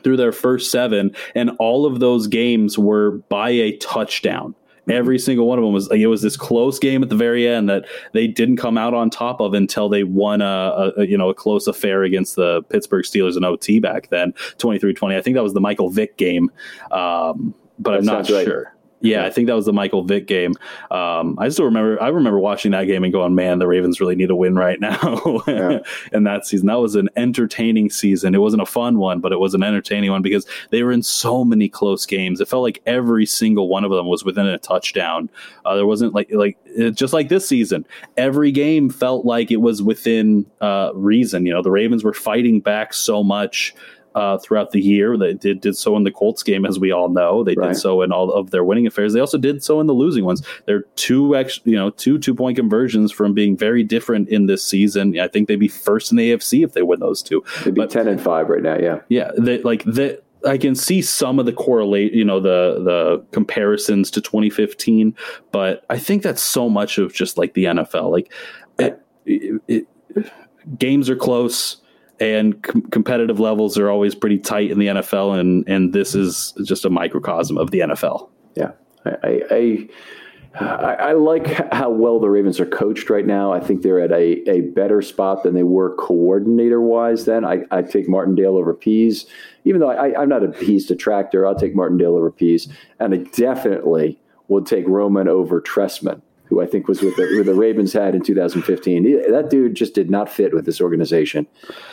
[0.03, 4.55] through their first seven, and all of those games were by a touchdown.
[4.81, 4.91] Mm-hmm.
[4.91, 7.47] Every single one of them was like it was this close game at the very
[7.47, 11.17] end that they didn't come out on top of until they won a, a you
[11.17, 15.15] know a close affair against the Pittsburgh Steelers in OT back then 23-20.
[15.15, 16.51] I think that was the Michael Vick game,
[16.91, 18.73] um, but that I'm not sure.
[19.01, 20.53] Yeah, I think that was the Michael Vick game.
[20.91, 22.01] Um, I still remember.
[22.01, 24.79] I remember watching that game and going, "Man, the Ravens really need a win right
[24.79, 25.79] now." Yeah.
[26.13, 28.35] and that season, that was an entertaining season.
[28.35, 31.01] It wasn't a fun one, but it was an entertaining one because they were in
[31.01, 32.39] so many close games.
[32.39, 35.29] It felt like every single one of them was within a touchdown.
[35.65, 36.57] Uh, there wasn't like like
[36.93, 37.85] just like this season.
[38.17, 41.45] Every game felt like it was within uh, reason.
[41.45, 43.73] You know, the Ravens were fighting back so much
[44.15, 45.17] uh, throughout the year.
[45.17, 47.43] They did did so in the Colts game, as we all know.
[47.43, 47.69] They right.
[47.69, 49.13] did so in all of their winning affairs.
[49.13, 50.45] They also did so in the losing ones.
[50.65, 51.33] They're two
[51.63, 55.19] you know two two point conversions from being very different in this season.
[55.19, 57.43] I think they'd be first in the AFC if they win those two.
[57.63, 58.77] They'd be but, ten and five right now.
[58.77, 59.31] Yeah, yeah.
[59.38, 60.23] They, like that.
[60.43, 65.15] I can see some of the correlate, you know, the the comparisons to 2015,
[65.51, 68.09] but I think that's so much of just like the NFL.
[68.09, 68.33] Like,
[68.79, 70.31] it, it, it,
[70.79, 71.77] games are close
[72.22, 76.53] and com- competitive levels are always pretty tight in the NFL, and and this is
[76.64, 78.30] just a microcosm of the NFL.
[78.56, 78.72] Yeah,
[79.06, 79.89] I, I,
[80.53, 83.52] I, I like how well the Ravens are coached right now.
[83.52, 87.26] I think they're at a, a better spot than they were coordinator wise.
[87.26, 89.26] Then I, I take Martindale over Pees,
[89.65, 91.48] even though I, I'm not a Pees detractor.
[91.48, 92.68] I'll take Martindale over Pees,
[92.99, 97.45] and I definitely would take Roman over Trestman who I think was with the, with
[97.45, 99.31] the Ravens had in 2015.
[99.31, 101.47] that dude just did not fit with this organization.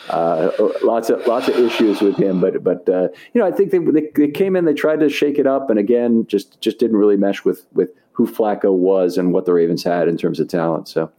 [0.09, 0.51] Uh,
[0.83, 3.77] lots of lots of issues with him, but but uh, you know I think they,
[3.77, 6.97] they, they came in, they tried to shake it up, and again just just didn't
[6.97, 10.49] really mesh with with who Flacco was and what the Ravens had in terms of
[10.49, 10.89] talent.
[10.89, 11.09] So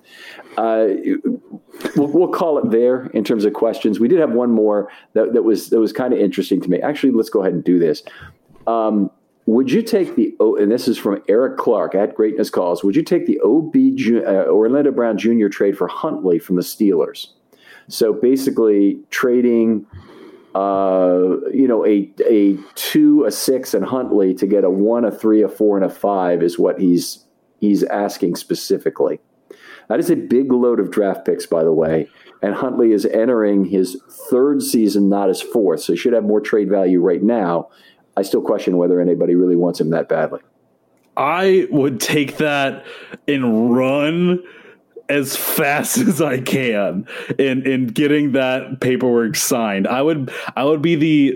[0.58, 0.88] uh,
[1.96, 3.98] we'll, we'll, call it there in terms of questions.
[3.98, 6.78] We did have one more that, that was that was kind of interesting to me.
[6.82, 8.02] Actually, let's go ahead and do this.
[8.66, 9.10] Um,
[9.46, 12.84] would you take the and this is from Eric Clark at Greatness Calls?
[12.84, 13.74] Would you take the OB
[14.26, 15.48] uh, Orlando Brown Jr.
[15.48, 17.28] trade for Huntley from the Steelers?
[17.88, 19.86] So basically, trading,
[20.54, 25.10] uh, you know, a a two, a six, and Huntley to get a one, a
[25.10, 27.24] three, a four, and a five is what he's
[27.60, 29.20] he's asking specifically.
[29.88, 32.08] That is a big load of draft picks, by the way.
[32.42, 34.00] And Huntley is entering his
[34.30, 35.80] third season, not his fourth.
[35.80, 37.68] So he should have more trade value right now.
[38.16, 40.40] I still question whether anybody really wants him that badly.
[41.16, 42.84] I would take that
[43.28, 44.42] and run
[45.10, 47.06] as fast as I can
[47.38, 49.86] in in getting that paperwork signed.
[49.86, 51.34] I would I would be the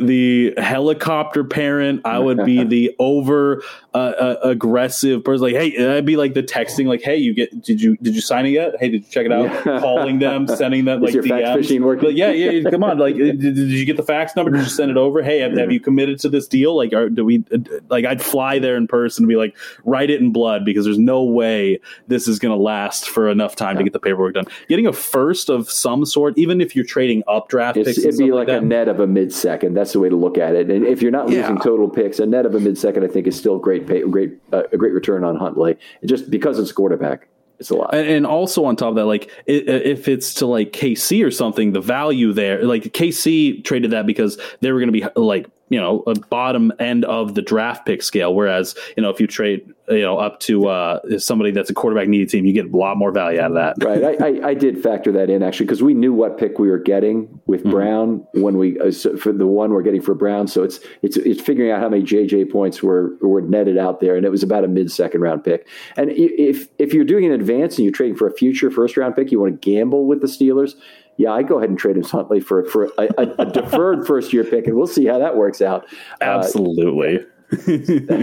[0.54, 2.02] the helicopter parent.
[2.04, 5.42] I would be the over uh, uh, aggressive person.
[5.42, 6.86] Like, hey, I'd be like the texting.
[6.86, 8.74] Like, hey, you get did you did you sign it yet?
[8.78, 9.44] Hey, did you check it out?
[9.44, 9.62] Yeah.
[9.80, 11.44] Calling them, sending them like Is your DMs.
[11.44, 12.08] Fax machine working?
[12.08, 12.70] Like, yeah, yeah.
[12.70, 12.98] Come on.
[12.98, 14.52] Like, did, did, you get the fax number?
[14.52, 15.22] Did you send it over?
[15.22, 16.76] Hey, have, have you committed to this deal?
[16.76, 17.44] Like, are, do we
[17.88, 18.04] like?
[18.04, 21.24] I'd fly there in person and be like, write it in blood because there's no
[21.24, 24.44] way this is going to last for enough time time to get the paperwork done.
[24.68, 28.18] Getting a first of some sort, even if you're trading up draft It's, picks, it'd
[28.18, 29.74] be like, like a net of a mid second.
[29.74, 30.70] That's the way to look at it.
[30.70, 31.62] And if you're not losing Yeah.
[31.62, 34.32] total picks, a net of a mid second, I think, is still great, pay, great,
[34.52, 35.76] uh, a great return on Huntley.
[36.04, 37.28] Just because it's quarterback,
[37.58, 37.94] it's a lot.
[37.94, 41.72] And, and also on top of that, like if it's to like KC or something,
[41.72, 45.80] the value there, like KC traded that because they were going to be like you
[45.80, 48.32] know a bottom end of the draft pick scale.
[48.32, 52.06] Whereas you know if you trade you know up to uh, somebody that's a quarterback
[52.06, 53.84] needed team, you get a lot more value out of that.
[53.84, 54.22] right.
[54.22, 56.78] I, I, I did factor that in actually because we knew what pick we were
[56.78, 57.72] getting with Mm-hmm.
[57.72, 60.46] Brown when we uh, so for the one we're getting for Brown.
[60.46, 64.16] So it's it's it's figuring out how many JJ points were were netted out there,
[64.16, 65.66] and it was about a mid second round pick.
[65.96, 69.16] And if if you're doing an advance and you're trading for a future first round
[69.16, 70.74] pick, you want to gamble with the Steelers.
[71.16, 74.32] Yeah, I go ahead and trade him Huntley for for a, a, a deferred first
[74.32, 75.84] year pick, and we'll see how that works out.
[76.20, 77.20] Uh, Absolutely.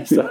[0.06, 0.30] so-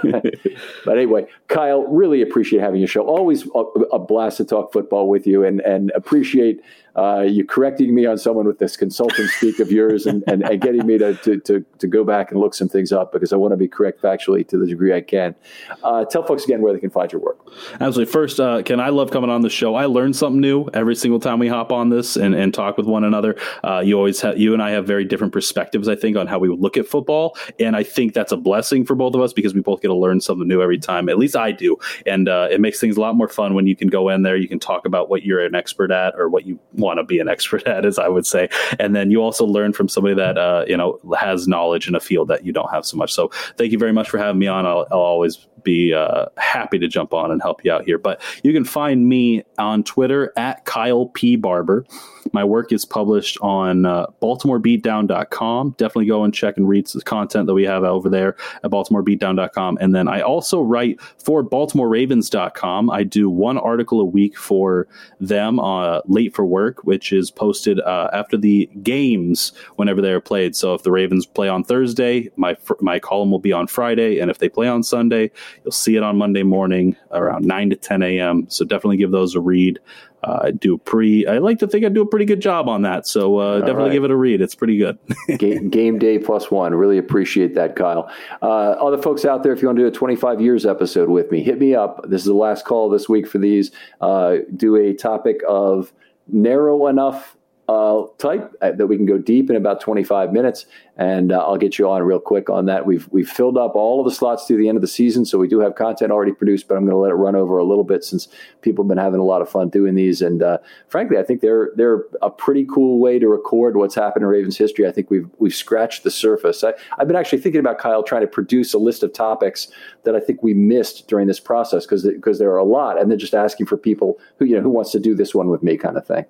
[0.85, 3.01] but anyway, Kyle, really appreciate having your show.
[3.01, 3.59] Always a,
[3.93, 6.61] a blast to talk football with you, and and appreciate
[6.95, 10.61] uh, you correcting me on someone with this consultant speak of yours, and, and, and
[10.61, 13.37] getting me to, to to to go back and look some things up because I
[13.37, 15.35] want to be correct factually to the degree I can.
[15.83, 17.39] Uh, tell folks again where they can find your work.
[17.79, 18.11] Absolutely.
[18.11, 19.75] First, uh, Ken, I love coming on the show.
[19.75, 22.85] I learn something new every single time we hop on this and, and talk with
[22.85, 23.35] one another.
[23.63, 26.39] Uh, you always have, you and I have very different perspectives, I think, on how
[26.39, 27.35] we look at football.
[27.59, 29.95] And I think that's a blessing for both of us because we both get to
[29.95, 31.09] learn something new every time.
[31.09, 31.77] At least I do.
[32.05, 34.35] And uh, it makes things a lot more fun when you can go in there,
[34.35, 37.19] you can talk about what you're an expert at or what you want to be
[37.19, 38.49] an expert at, as I would say.
[38.79, 41.99] And then you also learn from somebody that, uh, you know, has knowledge in a
[41.99, 43.13] field that you don't have so much.
[43.13, 44.65] So thank you very much for having me on.
[44.65, 47.97] I'll, I'll always be uh, happy to jump on and help you out here.
[47.97, 51.35] But you can find me on Twitter at Kyle P.
[51.35, 51.85] Barber.
[52.33, 55.75] My work is published on uh, BaltimoreBeatdown.com.
[55.77, 59.77] Definitely go and check and read the content that we have over there at BaltimoreBeatdown.com.
[59.81, 62.89] And then I also write for BaltimoreRavens.com.
[62.89, 64.87] I do one article a week for
[65.19, 70.21] them uh, late for work, which is posted uh, after the games whenever they are
[70.21, 70.55] played.
[70.55, 74.19] So if the Ravens play on Thursday, my fr- my column will be on Friday,
[74.19, 75.31] and if they play on Sunday,
[75.63, 78.45] you'll see it on Monday morning around nine to ten a.m.
[78.49, 79.79] So definitely give those a read.
[80.23, 81.27] Uh, I do a pretty.
[81.27, 83.07] I like to think I do a pretty good job on that.
[83.07, 83.91] So uh, definitely right.
[83.93, 84.41] give it a read.
[84.41, 84.97] It's pretty good.
[85.37, 86.75] game, game day plus one.
[86.75, 88.11] Really appreciate that, Kyle.
[88.41, 91.31] Uh, other folks out there, if you want to do a 25 years episode with
[91.31, 92.01] me, hit me up.
[92.07, 93.71] This is the last call this week for these.
[93.99, 95.91] Uh, do a topic of
[96.27, 97.35] narrow enough
[97.71, 100.65] uh, type uh, that we can go deep in about 25 minutes,
[100.97, 102.85] and uh, I'll get you on real quick on that.
[102.85, 105.37] We've we've filled up all of the slots through the end of the season, so
[105.37, 107.63] we do have content already produced, but I'm going to let it run over a
[107.63, 108.27] little bit since
[108.61, 110.57] people have been having a lot of fun doing these, and uh,
[110.89, 114.57] frankly, I think they're they're a pretty cool way to record what's happened in Ravens
[114.57, 114.85] history.
[114.85, 116.63] I think we've we've scratched the surface.
[116.65, 119.69] I, I've been actually thinking about Kyle trying to produce a list of topics
[120.03, 123.09] that I think we missed during this process because because there are a lot, and
[123.09, 125.63] then just asking for people who you know who wants to do this one with
[125.63, 126.25] me, kind of thing.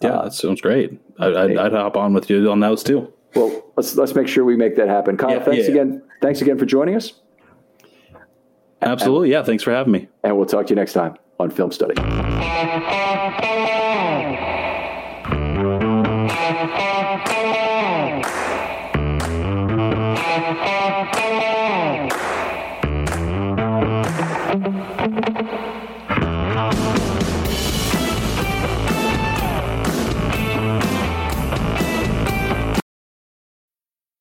[0.00, 0.98] Yeah, uh, that sounds great.
[1.18, 3.12] I, I'd, I'd hop on with you on those too.
[3.34, 5.16] Well, let's let's make sure we make that happen.
[5.16, 5.70] Kyle, Yeah, thanks yeah.
[5.70, 6.02] again.
[6.22, 7.14] Thanks again for joining us,
[8.82, 9.30] Absolutely.
[9.30, 9.42] Yeah.
[9.42, 10.08] Thanks for having me.
[10.22, 11.94] and we'll talk to you next time on Film Study.